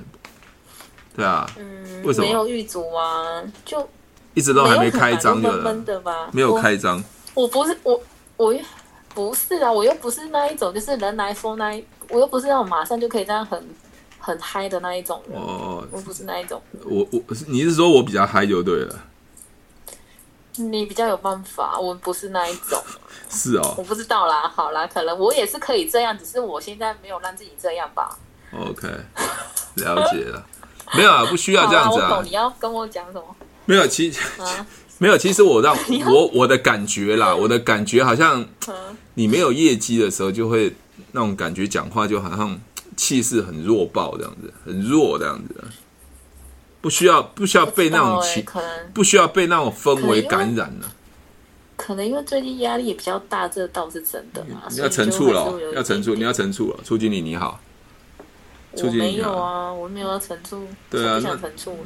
[1.15, 3.43] 对啊，嗯，为什么没有郁卒啊？
[3.63, 3.87] 就
[4.33, 6.29] 一直都还没开张的闷的吧？
[6.33, 7.03] 没有开张。
[7.35, 8.01] 我不是我
[8.37, 8.55] 我
[9.13, 13.63] 不是啊，我又不是那一种，就是人来疯那一，我又不是那种马上就可以这样很。
[14.19, 15.39] 很嗨的那一种人。
[15.39, 16.61] 哦，我不是那一种。
[16.85, 18.99] 我我你是说我比较嗨就对了。
[20.57, 22.81] 你比较有办法，我不是那一种。
[23.29, 24.47] 是哦，我不知道啦。
[24.47, 28.17] 好啦，可能我也是可以这样，只是我现在没有让自己这样吧。
[28.51, 28.87] OK，
[29.75, 30.45] 了解了。
[30.95, 32.19] 没有啊，不需要这样子啊。
[32.25, 33.23] 你要跟我讲什么？
[33.65, 34.65] 没有，其实、啊、
[34.97, 35.15] 没有。
[35.15, 38.43] 其实我让我我的感觉啦，我的感觉好像
[39.13, 40.75] 你没有业绩的时候，就会
[41.11, 42.59] 那种感觉，讲话就好像
[42.99, 45.63] 气势很弱爆这样子，很弱这样子。
[46.81, 50.93] 不需要，不需要被那种气，可能不需要被那种氛围感染了。
[51.77, 54.63] 可能因为最近压力也比较大，这倒是真的嘛。
[54.69, 56.79] 你要陈醋了，要陈醋，你要陈醋了。
[56.83, 57.59] 处经理你好，
[58.73, 60.67] 我没有啊，我没有要陈醋。
[60.89, 61.37] 对啊，那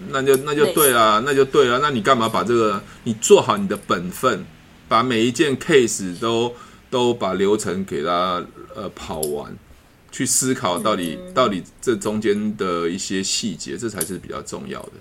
[0.10, 1.80] 那就那就对啊，那就对啊。
[1.80, 2.82] 那你干嘛把这个？
[3.04, 4.44] 你做好你的本分，
[4.88, 6.54] 把每一件 case 都
[6.90, 8.44] 都把流程给他
[8.76, 9.56] 呃跑完。
[10.14, 14.92] 去思考到底、嗯、到底这中间的一些细节，这才是比较重要的。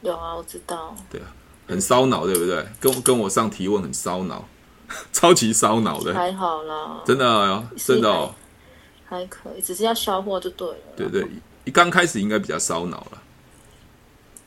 [0.00, 0.96] 有啊，我知道。
[1.10, 1.26] 对啊，
[1.68, 2.66] 很烧脑，对不对？
[2.80, 4.48] 跟跟我上提问很烧脑，
[5.12, 6.14] 超级烧脑的。
[6.14, 8.34] 还好啦，真的、哦，真的哦，
[9.04, 10.76] 还可以，只是要消化就对了。
[10.96, 11.28] 对对，
[11.66, 13.22] 一刚开始应该比较烧脑了，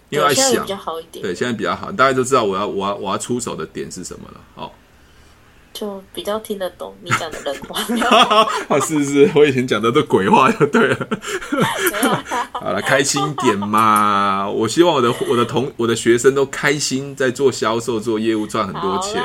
[0.10, 1.22] 因为要想比较好一点。
[1.22, 4.42] 对，现在比较好，大家都知道我要我要我要出手的点是什么了。
[4.56, 4.74] 好。
[5.74, 7.80] 就比较听得懂你讲的人话，
[8.70, 11.08] 啊是是，我以前讲的都鬼话就对了。
[12.52, 14.48] 好了，开心点嘛！
[14.48, 19.20] 我希望我的我的同我的学生都开心，在做销售、做业务，赚很多钱，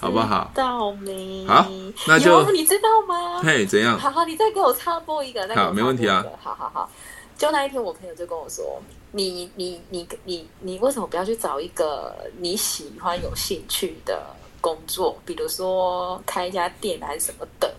[0.00, 0.50] 好不好？
[0.54, 1.46] 道明。
[1.48, 1.66] 好，
[2.06, 3.40] 那就你知道吗？
[3.42, 3.98] 嘿，怎样？
[3.98, 6.24] 好好，你再给我插播一个，好，没问题啊。
[6.40, 6.90] 好好好，
[7.36, 8.80] 就那一天，我朋友就跟我说
[9.10, 14.22] ：“你你你你你为什么不要去找一个你喜欢、有兴趣的？”
[14.62, 17.70] 工作，比如说开一家店还是什么的，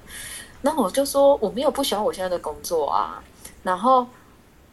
[0.61, 3.23] 那我就说我没有不喜欢我现在的工作啊。
[3.63, 4.05] 然后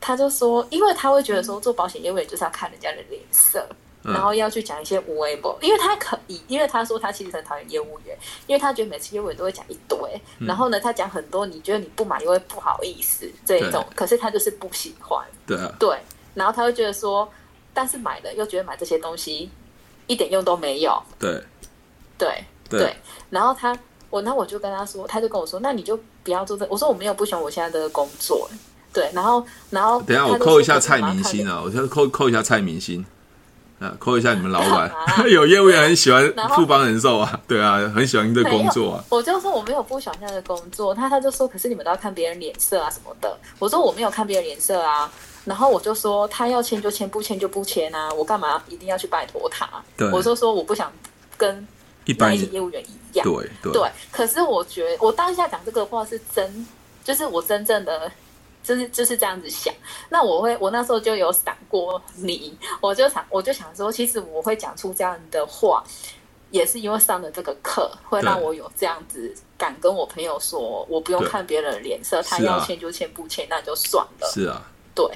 [0.01, 3.65] 他就说，因为他会觉得说做保险业务员就是要看人家的脸色，
[4.03, 9.97] 嗯、然后要去讲一些无谓不，因为他可以，因为他说他其实很讨厌业务员，因为他觉得每次业务员都会讲一堆，
[10.41, 15.97] 嗯、然后呢，他讲很多，你觉得你不买又会不好意思这一种，可是他就是不喜欢，对啊，对，
[16.35, 17.31] 然后他会觉得说，
[17.73, 19.49] 但是买了又觉得买这些东西
[20.09, 21.41] 一点用都没有，对。
[22.21, 22.45] 对
[22.79, 22.97] 对，
[23.31, 23.77] 然后他
[24.11, 26.67] 我那我就跟他说，他就跟我说，那你就不要做这。
[26.71, 28.49] 我说我没有不喜欢我现在的工作，
[28.93, 29.11] 对。
[29.13, 33.05] 然后然后等下我扣一下蔡明星啊，我先扣扣一下蔡明星，
[33.81, 34.93] 啊，扣一下你们老 板，
[35.31, 39.05] 有业务员很喜欢富邦人寿啊，对啊，很喜欢这工作啊。
[39.09, 43.37] 我就说我没有不喜欢现在的工作，他他就说，可是你们都要看别人脸色啊什么的。
[43.59, 45.11] 我说我没有看别人脸色啊，
[45.45, 49.69] 然后我就说他要签就签，不签就不签啊，我干嘛一定要去拜托他？
[49.97, 50.93] 对，我就说我不想
[51.37, 51.67] 跟。
[52.11, 53.91] 一般业务员一样，对对，对。
[54.11, 56.67] 可是我觉得，我当下讲这个话是真，
[57.05, 58.11] 就是我真正的，
[58.65, 59.73] 就是就是这样子想。
[60.09, 65.85] 那我会，我那时候就有闪过你，我就想，我就想说，其实我会讲出这样的话，
[66.51, 74.29] 也是因为上了这个课，会让我有这样子敢跟我朋友说，我不用看别人的脸色，他要签就签，不签那就算了。
[74.33, 74.61] 是啊，
[74.95, 75.07] 对，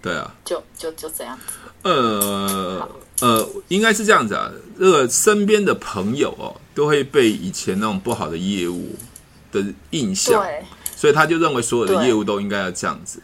[0.00, 1.44] 对啊，就就就这样子。
[1.82, 2.88] 呃。
[3.20, 4.48] 呃，应该是这样子啊，
[4.78, 8.94] 这个身边的朋友哦，都会被以前那种不好的业务
[9.50, 10.40] 的印象，
[10.94, 13.20] 所以他就认为所有的业务都应该要这样子，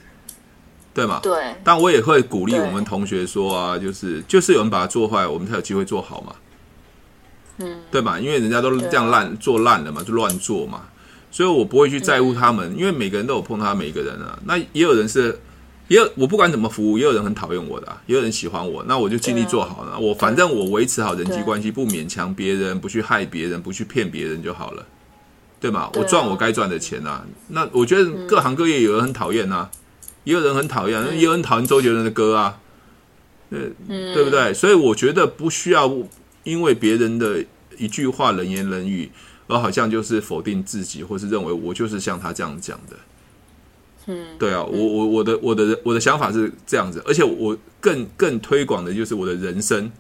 [0.92, 1.20] 对，对吗？
[1.22, 1.54] 对。
[1.62, 6.34] 但我也会鼓励我们同学说啊，就是就是有人把它做坏，我们才有机会做好嘛，
[7.58, 8.18] 嗯，对吧？
[8.18, 10.88] 因为人家都这样烂、啊、做烂了嘛，就乱做嘛，
[11.30, 15.38] 所以我不会去在乎他们，嗯、因为每个人都有碰到他每个人啊，那也有人是。
[15.88, 19.92] 也有我不管怎么服务，也有人很讨厌我的、啊，也有人喜欢我，那我就尽力做好了。
[19.92, 24.86] 啊、我反正我维持好人际关系，不勉强别人，不去害别人，不去骗别人就好了，
[25.60, 25.90] 对吗？
[25.92, 27.26] 对啊、我赚我该赚的钱啊。
[27.48, 29.70] 那我觉得各行各业有人很讨厌啊，
[30.24, 32.58] 也有人很讨厌，也有人讨厌周杰伦的歌啊，
[33.50, 34.54] 对，对不对？
[34.54, 35.92] 所以我觉得不需要
[36.44, 37.44] 因为别人的
[37.76, 39.10] 一句话冷言冷语，
[39.48, 42.96] 而好像就是否定自己，或是认为我就是像他这样讲的。
[44.06, 49.90] 嗯，对啊，我我我的我的我的想法是这样子，而且我更更推广的就是我的人生，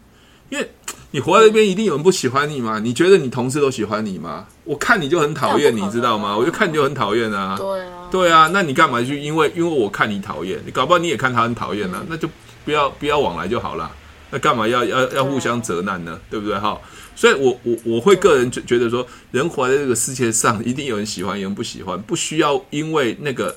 [0.50, 0.70] 因为
[1.10, 2.78] 你活在这边，一定有人不喜欢你嘛？
[2.80, 4.46] 你觉得你同事都喜欢你吗？
[4.64, 6.36] 我看你就很讨厌，你知道吗？
[6.36, 7.56] 我就看你就很讨厌啊。
[7.56, 9.18] 对啊，对啊，那你干嘛去？
[9.20, 12.28] 因为因为我看你讨厌，你搞不好你也看他很讨厌呢，那就
[12.64, 13.90] 不要不要往来就好了。
[14.30, 16.18] 那干嘛要要要互相责难呢？
[16.28, 16.58] 对不对？
[16.58, 16.78] 哈，
[17.14, 23.56] 所以我我我会个人觉觉得说，人活在这个世界上，一定有人喜欢，有人不喜欢，不需要因为那个。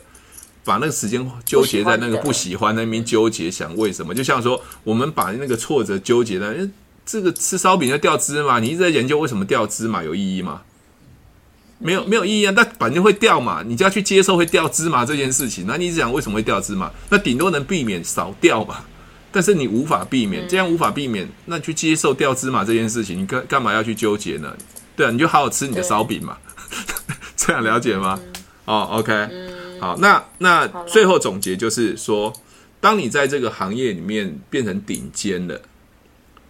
[0.68, 4.14] 把那个时间纠结在那个不喜欢那边纠结，想为什么？
[4.14, 6.70] 就像说，我们把那个挫折纠结在，
[7.06, 10.62] 这个吃烧饼要掉芝麻，你一直在研究为什么掉芝麻有意义吗？
[11.80, 15.66] 没有没有意义啊，那反正会掉嘛，你就要去接受会掉芝麻这件事情。
[15.66, 16.92] 那你一直讲为什么会掉芝麻？
[17.10, 18.84] 那顶多能避免少掉嘛，
[19.32, 24.54] 但是你无法避免，这样无法避免，那去接受掉芝麻这件事情，你干干嘛要去纠结呢？
[24.98, 26.38] 对啊，你就好好吃你的烧饼嘛，
[27.38, 28.20] 这样了解吗？
[28.66, 29.14] 哦，OK，
[29.80, 32.34] 好，那那最后总结就是说，
[32.80, 35.62] 当你在这个行业里面变成顶尖了，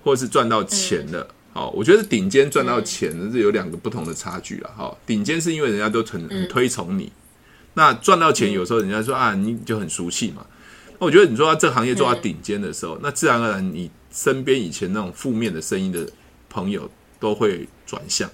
[0.04, 1.28] 或者是赚到钱了。
[1.54, 4.70] 哦，我觉得顶尖赚到钱呢是有两个不同的差距了。
[4.78, 7.12] 哈，顶尖是因为人家都很很推崇你，
[7.74, 10.46] 那赚到钱有时候人家说啊，你就很熟悉嘛。
[11.00, 16.08] 那我觉得你说这行业做到顶尖的时候，那自然而然你身边以前那种负面的声音的
[16.48, 16.88] 朋友
[17.20, 18.30] 都会转向，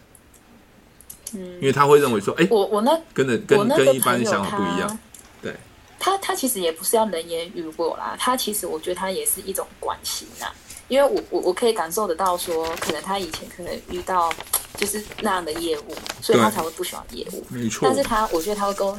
[1.34, 5.00] 嗯，因为他会认为说，哎，我我那跟着跟跟一般的想法不一样，
[5.42, 5.56] 对，
[6.00, 10.48] 他他其实也不是要冷言雨过啦，他其实我觉得他也是一种关心呐。
[10.90, 14.32] 因为我我我可以感受得到，说可能他以前可能遇到
[14.76, 17.44] 就是那样的业务，所以他才会不喜欢业务。
[17.50, 17.88] 没错。
[17.88, 18.96] 但是他我觉得他会跟我，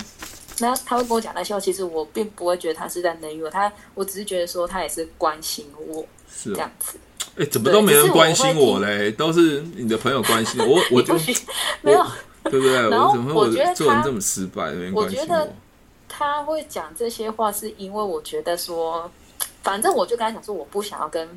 [0.61, 6.05] 那他会跟我讲那些话，其实我并不会觉得他是在冷语我，他我只是觉得说他也是关心我，
[6.35, 6.99] 是这样子。
[7.37, 9.11] 哎，怎么都没人关心我嘞？
[9.13, 11.15] 都是你的朋友关心我，我就
[11.83, 12.07] 没有，
[12.45, 12.89] 对不对？
[13.35, 15.23] 我觉得做人这么失败，没人关心我。
[15.23, 15.53] 我觉得
[16.09, 19.11] 他会讲这些话，是因为我觉得说，
[19.63, 21.29] 反正我就跟他讲说，我不想要跟。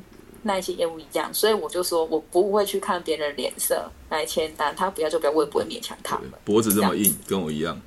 [0.42, 6.30] 那一些业务一样，所以我就说我不会去看别人脸色来签单，他不要就不要，我也不会勉强他们。
[6.44, 7.78] 脖子这么硬，跟我一样。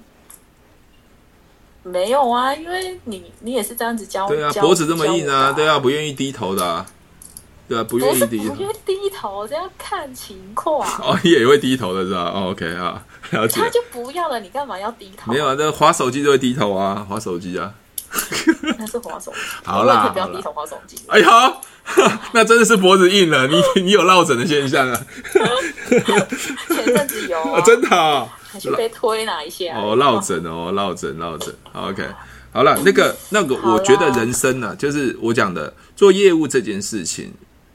[1.82, 4.28] 没有啊，因为你你也是这样子教。
[4.28, 6.86] 对啊，脖子这么硬啊，对啊，不愿意低头的啊，
[7.72, 8.54] 对啊，不愿意低头。
[8.54, 10.86] 不愿意低头，这要看情况。
[11.02, 12.32] 哦，也会低头的是吧？
[12.36, 13.02] 哦，OK 啊，
[13.32, 13.62] 了解。
[13.62, 15.32] 他就不要了，你干嘛要低头？
[15.32, 17.74] 没有啊，那滑手机就会低头啊，滑手机啊。
[18.78, 19.38] 那是滑手机。
[19.64, 20.98] 好啦，不要低头滑手机。
[21.08, 21.54] 哎呀。
[22.32, 25.02] 那真的是脖子硬了，你你有落枕的现象啊？
[25.90, 29.76] 前阵子有啊，真的啊，还去被推哪一下？
[29.78, 31.54] 哦，落枕哦，落枕落枕。
[31.74, 32.06] OK，
[32.54, 37.34] 好了，那个那个，我觉得人生呢，就是我讲的做业务这件事情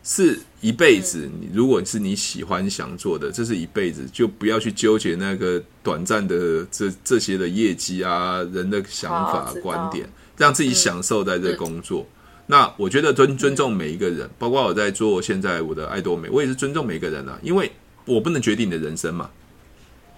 [0.08, 1.28] 是一辈子。
[1.40, 12.06] 你如果是你喜欢想做的，这是一辈子，就不要去纠结那个短暂的这这些的业绩啊，人的想法观点，让自己享受在这工作。
[12.46, 17.72] 那我觉得尊尊重每一个人，包括我在做现在我的爱多美，我也是尊重每一个人啊，因为
[18.04, 19.28] 我不能决定你的人生嘛，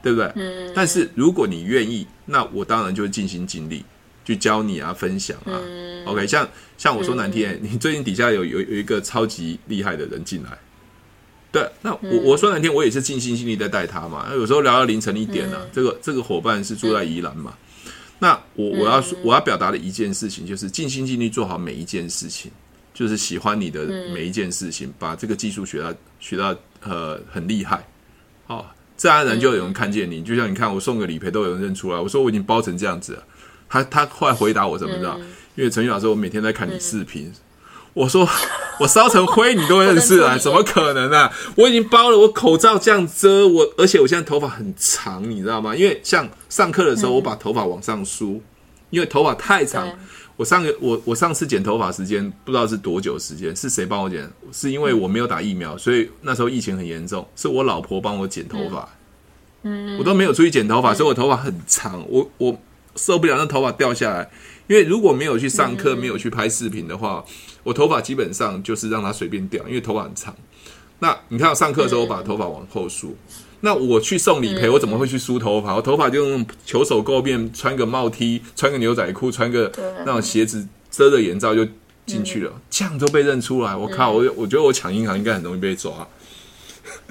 [0.03, 0.30] 对不对？
[0.36, 0.70] 嗯。
[0.74, 3.82] 但是如果你愿意，那我当然就会尽心尽力
[4.28, 5.56] 去教你啊，分享啊。
[5.64, 10.58] 嗯、OK，像像我说难听，嗯、 你最近底下有有有一个超级厉害的人进来，
[11.50, 14.28] 对，那我、嗯、我说难听，我也是尽心尽力在带他嘛。
[14.34, 17.54] 有时候聊到凌晨一点了、这个这个伙伴是住在宜兰嘛。
[17.56, 17.64] 嗯
[18.20, 22.50] 那我我要说我要表达的一件事情就是尽心尽力做好每一件事情，
[22.92, 26.52] 就是喜欢你的每一件事情，把这个技术学到学到
[26.82, 27.86] 呃很厉害，
[28.48, 28.66] 哦，
[28.96, 30.20] 自然而然就有人看见你。
[30.24, 33.24] 就像你看我送个理赔都有人认出来，我说我已经包成这样子了。
[33.68, 35.18] 他他后来回答我怎么知道？
[35.54, 37.32] 因为陈宇老师，我每天在看你视频。
[37.94, 38.28] 我说
[38.78, 40.36] 我烧成灰你都认识啊？
[40.38, 41.32] 怎么可能啊？
[41.56, 45.74] 我已经包了，我口罩这样遮我，而且我现在头发很长，你知道吗？
[45.74, 48.40] 因为像上课的时候，我把头发往上梳，
[48.90, 49.88] 因为头发太长。
[50.36, 54.30] 我上个我我上次剪头发时间不知道是多久时间，是谁帮我剪？
[54.52, 58.88] 是因为我没有打疫苗，所以那时候疫情很严重，是我老婆帮我剪头发。
[59.64, 62.56] 嗯，我都没有出去剪头发，所以我头发很长，我我
[62.99, 64.30] 受不了那头发掉下来。
[64.66, 67.24] 因为如果没有去上课，没有去拍视频的话。
[67.64, 70.34] 我头发基本上就是让它随便掉，因为头发很长。
[71.01, 73.14] 那你看我上课的时候，我把头发往后梳。
[73.61, 75.74] 那我去送理赔，我怎么会去梳头发？
[75.74, 79.70] 我头发就用球手勾辫，穿个帽 T，穿个牛仔裤，穿个
[80.07, 81.66] 那种鞋子，遮着眼罩就
[82.07, 83.76] 进去了，这样都被认出来。
[83.76, 84.12] 我靠！
[84.12, 86.09] 我我觉得我抢银行应该很容易被抓。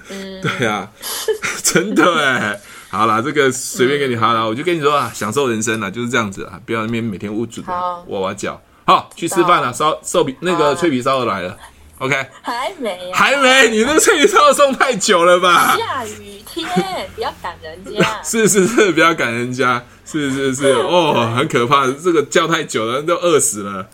[0.10, 0.92] 嗯， 对啊，
[1.62, 2.60] 真的哎。
[2.90, 8.60] 好啦，这个随便给你好啦，我就跟你说啊，享受人生啊，就是这样子啊，不要那边每天捂住哇哇叫。
[8.86, 9.74] 好，去吃饭了。
[9.74, 11.58] 烧寿皮，那个脆皮烧的来了。
[12.00, 13.70] OK，还没，还没。
[13.70, 15.76] 你那个脆皮烧送太久了吧？
[15.76, 18.22] 下雨天，不要赶人家。
[18.24, 19.84] 是是是，不要赶人家。
[20.06, 23.86] 是是是， 哦，很可怕，这个叫太久了，人都饿死了。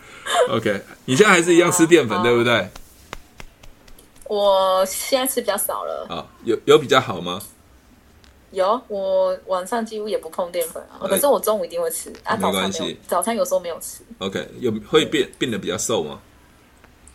[0.49, 2.69] OK，你现在还是一样吃淀粉，对不对？
[4.25, 6.05] 我现在吃比较少了。
[6.09, 7.41] 啊，有有比较好吗？
[8.53, 12.37] 有，我晚上几乎也不碰淀粉啊，可是我中午一定会吃啊。
[12.37, 14.03] 早餐没有，早餐有时候没有吃。
[14.19, 16.19] OK，有会变变得比较瘦吗？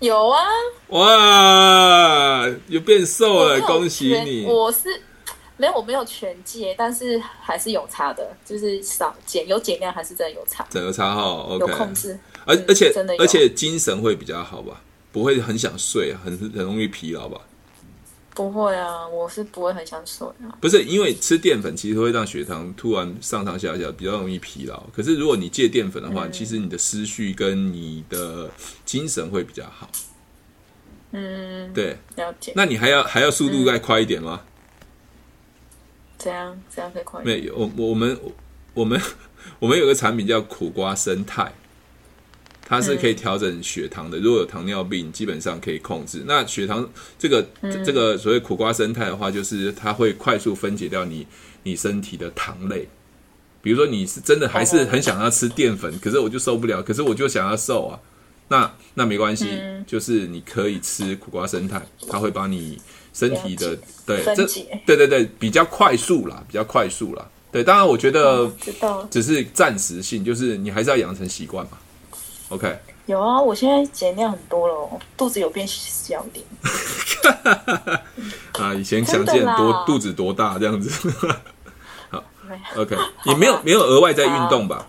[0.01, 0.43] 有啊。
[0.89, 4.45] 哇，有变瘦了，恭喜你！
[4.47, 4.89] 我是
[5.57, 10.66] 没有，我没有全戒，但是还是有差的，就是少减有减量，还是真的有差。
[10.68, 14.80] 整个差哈，OK，有控制，而而且真的，而且精神会比较好吧？
[15.12, 17.41] 不会很想睡，很很容易疲劳吧？
[18.39, 20.55] 不会啊，我是不会很想睡啊。
[20.61, 24.80] 不是因为吃淀粉其实会让血糖突然上上下下，比较容易疲劳。
[24.93, 28.49] 可是如果你戒淀粉的话，嗯、其实你的思绪跟你的
[28.84, 29.91] 精神会比较好。
[31.11, 32.53] 嗯，对，了解。
[32.55, 34.43] 那你还要还要速度再快一点吗？
[36.16, 37.41] 怎样怎样可以快一点？
[37.41, 38.16] 没有，我我们
[38.72, 39.01] 我们
[39.59, 41.53] 我们有个产品叫苦瓜生态。
[42.69, 46.23] 它是可以调整血糖的，如果有糖尿病，基本上可以控制。
[46.27, 46.87] 那血糖
[47.19, 51.27] 这个、嗯、这个所谓苦瓜生态的话，就是它会快速分解掉你
[51.62, 52.87] 你身体的糖类。
[53.62, 57.99] 比如说你是真的还是很想要吃淀粉，可是我就受不了，可是我就想要瘦啊。
[58.49, 62.79] 那那没关系，嗯、就是你可以吃苦瓜生态，它会把你
[63.14, 64.47] 身体的对这
[64.87, 67.27] 对对对比较快速啦，比较快速啦。
[67.51, 68.51] 对，当然我觉得
[69.11, 71.79] 只是暂时性，就是你还是要养成习惯嘛。
[72.51, 76.44] OK，有啊，我现在减量很多了，肚子有变小点。
[78.59, 81.11] 啊，以前想见多肚子多大这样子。
[82.11, 82.24] 好
[82.76, 82.96] ，OK，
[83.26, 84.86] 也没有没有额外在运动吧？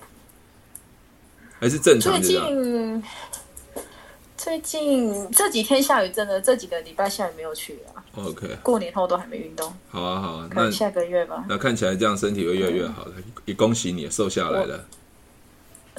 [1.60, 2.14] 还是正常？
[2.22, 3.04] 最近
[4.38, 8.00] 最近这几天下雨，真的这几个礼拜下雨没有去啊。
[8.16, 9.72] OK，过年后都还没运动。
[9.90, 11.44] 好啊好啊，那下个月吧。
[11.50, 13.12] 那看起来这样身体会越来越好的，
[13.44, 14.86] 也恭喜你瘦下来了。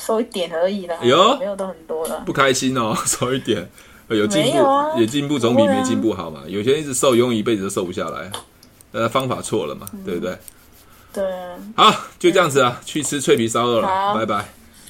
[0.01, 2.23] 瘦一点而已啦，有没有都很多了。
[2.25, 3.69] 不开心哦， 瘦一点，
[4.09, 4.59] 有进步，
[4.99, 6.41] 有进步总比没进步好嘛。
[6.47, 8.33] 有些人一直瘦，永远一辈子都瘦不下来，
[8.93, 10.39] 呃，方法错了嘛，对不对？
[11.13, 11.25] 对。
[11.77, 14.49] 好，就这样子啊，去吃脆皮烧肉了，拜拜。